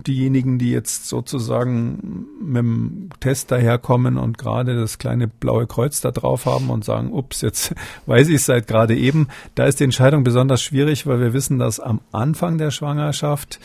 [0.06, 6.10] Diejenigen, die jetzt sozusagen mit dem Test daherkommen und gerade das kleine blaue Kreuz da
[6.10, 7.74] drauf haben und sagen, ups, jetzt
[8.06, 9.28] weiß ich es seit gerade eben.
[9.54, 13.60] Da ist die Entscheidung besonders schwierig, weil wir wissen, dass am Anfang der Schwangerschaft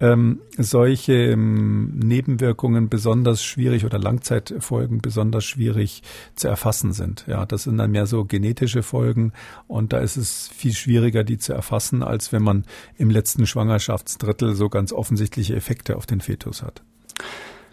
[0.00, 6.02] ähm, solche ähm, Nebenwirkungen besonders schwierig oder Langzeitfolgen besonders schwierig
[6.34, 7.24] zu erfassen sind.
[7.26, 9.32] Ja, das sind dann mehr so genetische Folgen
[9.66, 12.64] und da ist es viel schwieriger, die zu erfassen, als wenn man
[12.96, 16.82] im letzten Schwangerschaftsdrittel so ganz offensichtliche Effekte auf den Fetus hat.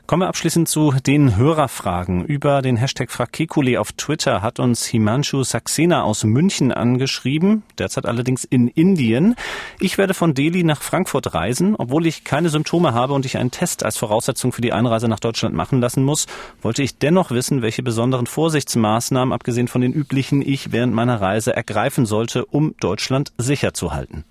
[0.06, 2.26] Kommen wir abschließend zu den Hörerfragen.
[2.26, 8.44] Über den Hashtag Frakekule auf Twitter hat uns Himanshu Saxena aus München angeschrieben, derzeit allerdings
[8.44, 9.36] in Indien.
[9.80, 11.76] Ich werde von Delhi nach Frankfurt reisen.
[11.78, 15.22] Obwohl ich keine Symptome habe und ich einen Test als Voraussetzung für die Einreise nach
[15.22, 16.28] Deutschland machen lassen muss,
[16.62, 21.56] wollte ich dennoch wissen, welche besonderen Vorsichtsmaßnahmen, abgesehen von den üblichen, ich während meiner Reise
[21.56, 24.26] ergreifen sollte, um Deutschland sicher zu halten.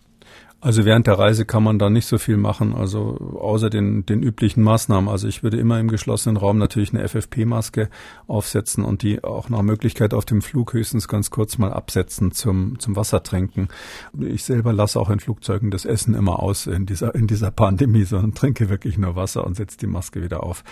[0.65, 4.23] Also während der Reise kann man da nicht so viel machen, also außer den, den
[4.23, 5.11] üblichen Maßnahmen.
[5.11, 7.89] Also ich würde immer im geschlossenen Raum natürlich eine FFP-Maske
[8.29, 12.79] aufsetzen und die auch nach Möglichkeit auf dem Flug höchstens ganz kurz mal absetzen zum,
[12.79, 13.71] zum Wassertrinken.
[14.21, 18.05] Ich selber lasse auch in Flugzeugen das Essen immer aus in dieser, in dieser Pandemie,
[18.05, 20.63] sondern trinke wirklich nur Wasser und setze die Maske wieder auf.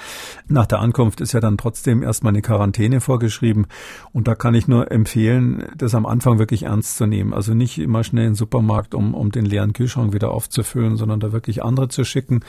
[0.46, 3.66] Nach der Ankunft ist ja dann trotzdem erstmal eine Quarantäne vorgeschrieben
[4.12, 7.34] und da kann ich nur empfehlen, das am Anfang wirklich ernst zu nehmen.
[7.34, 11.20] Also nicht immer schnell in den Supermarkt, um, um den leeren Kühlschrank wieder aufzufüllen, sondern
[11.20, 12.40] da wirklich andere zu schicken,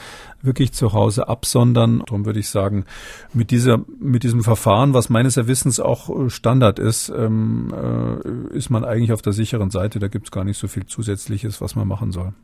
[0.42, 2.02] wirklich zu Hause absondern.
[2.04, 2.84] Darum würde ich sagen,
[3.32, 8.68] mit dieser, mit diesem Verfahren, was meines Erwissens auch äh, Standard ist, ähm, äh, ist
[8.68, 9.98] man eigentlich auf der sicheren Seite.
[9.98, 12.34] Da gibt es gar nicht so viel Zusätzliches, was man machen soll.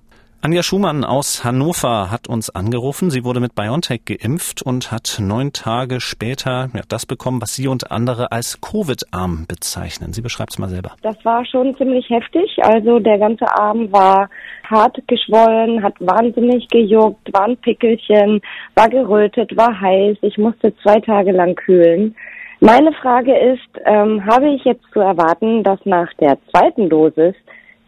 [0.41, 3.11] Anja Schumann aus Hannover hat uns angerufen.
[3.11, 7.67] Sie wurde mit BioNTech geimpft und hat neun Tage später ja, das bekommen, was sie
[7.67, 10.13] und andere als Covid-Arm bezeichnen.
[10.13, 10.93] Sie beschreibt es mal selber.
[11.03, 12.57] Das war schon ziemlich heftig.
[12.63, 14.31] Also der ganze Arm war
[14.71, 18.41] hart geschwollen, hat wahnsinnig gejuckt, war ein Pickelchen,
[18.77, 20.19] war gerötet, war heiß.
[20.23, 22.15] Ich musste zwei Tage lang kühlen.
[22.61, 27.35] Meine Frage ist, ähm, habe ich jetzt zu erwarten, dass nach der zweiten Dosis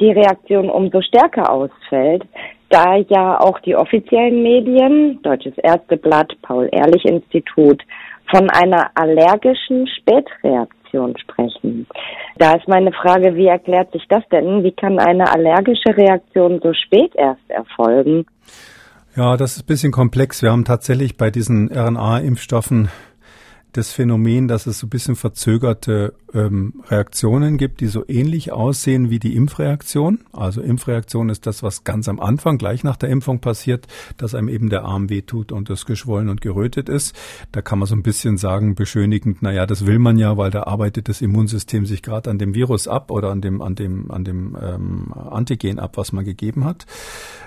[0.01, 2.25] die Reaktion umso stärker ausfällt,
[2.71, 7.83] da ja auch die offiziellen Medien, Deutsches Ärzteblatt, Paul-Ehrlich-Institut,
[8.31, 11.87] von einer allergischen Spätreaktion sprechen.
[12.39, 14.63] Da ist meine Frage, wie erklärt sich das denn?
[14.63, 18.27] Wie kann eine allergische Reaktion so spät erst erfolgen?
[19.17, 20.43] Ja, das ist ein bisschen komplex.
[20.43, 22.89] Wir haben tatsächlich bei diesen RNA-Impfstoffen
[23.73, 29.11] das Phänomen, dass es so ein bisschen verzögerte ähm, Reaktionen gibt, die so ähnlich aussehen
[29.11, 30.21] wie die Impfreaktion.
[30.33, 34.49] Also Impfreaktion ist das, was ganz am Anfang, gleich nach der Impfung passiert, dass einem
[34.49, 37.15] eben der Arm wehtut und das geschwollen und gerötet ist.
[37.53, 40.51] Da kann man so ein bisschen sagen, beschönigend, na ja, das will man ja, weil
[40.51, 44.11] da arbeitet das Immunsystem sich gerade an dem Virus ab oder an dem, an dem,
[44.11, 46.87] an dem ähm, Antigen ab, was man gegeben hat.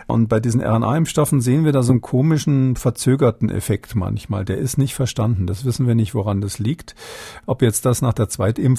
[0.05, 4.43] Und bei diesen RNA-Impfstoffen sehen wir da so einen komischen, verzögerten Effekt manchmal.
[4.43, 5.47] Der ist nicht verstanden.
[5.47, 6.93] Das wissen wir nicht, woran das liegt.
[7.45, 8.72] Ob jetzt das nach der Zweitimpfung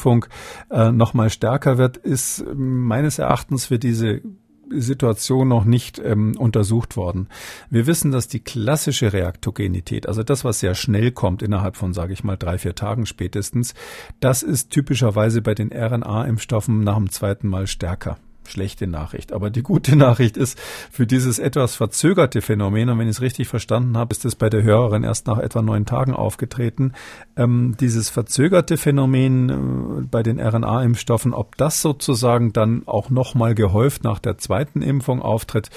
[0.71, 4.23] äh, nochmal stärker wird, ist meines Erachtens für diese
[4.71, 7.29] Situation noch nicht ähm, untersucht worden.
[7.71, 12.13] Wir wissen, dass die klassische Reaktogenität, also das, was sehr schnell kommt, innerhalb von, sage
[12.13, 13.75] ich mal, drei, vier Tagen spätestens,
[14.21, 18.19] das ist typischerweise bei den RNA-Impfstoffen nach dem zweiten Mal stärker.
[18.49, 19.33] Schlechte Nachricht.
[19.33, 20.59] Aber die gute Nachricht ist,
[20.91, 24.49] für dieses etwas verzögerte Phänomen, und wenn ich es richtig verstanden habe, ist es bei
[24.49, 26.93] der Hörerin erst nach etwa neun Tagen aufgetreten,
[27.37, 34.05] ähm, dieses verzögerte Phänomen äh, bei den RNA-Impfstoffen, ob das sozusagen dann auch nochmal gehäuft
[34.05, 35.71] nach der zweiten Impfung auftritt,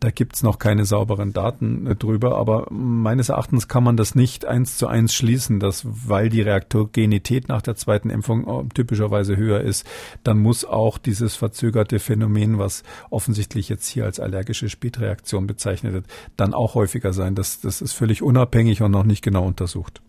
[0.00, 2.38] da gibt's noch keine sauberen Daten äh, drüber.
[2.38, 7.48] Aber meines Erachtens kann man das nicht eins zu eins schließen, dass weil die Reaktogenität
[7.48, 9.86] nach der zweiten Impfung äh, typischerweise höher ist,
[10.24, 15.94] dann muss auch dieses verzögerte Phänomen Phänomen, was offensichtlich jetzt hier als allergische Spätreaktion bezeichnet
[15.94, 16.04] wird,
[16.36, 17.34] dann auch häufiger sein.
[17.34, 20.02] Das, das ist völlig unabhängig und noch nicht genau untersucht.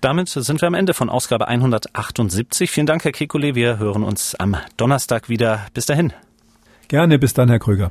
[0.00, 2.70] Damit sind wir am Ende von Ausgabe 178.
[2.70, 3.56] Vielen Dank, Herr Kekulé.
[3.56, 5.66] Wir hören uns am Donnerstag wieder.
[5.74, 6.12] Bis dahin.
[6.86, 7.90] Gerne, bis dann, Herr Krüger.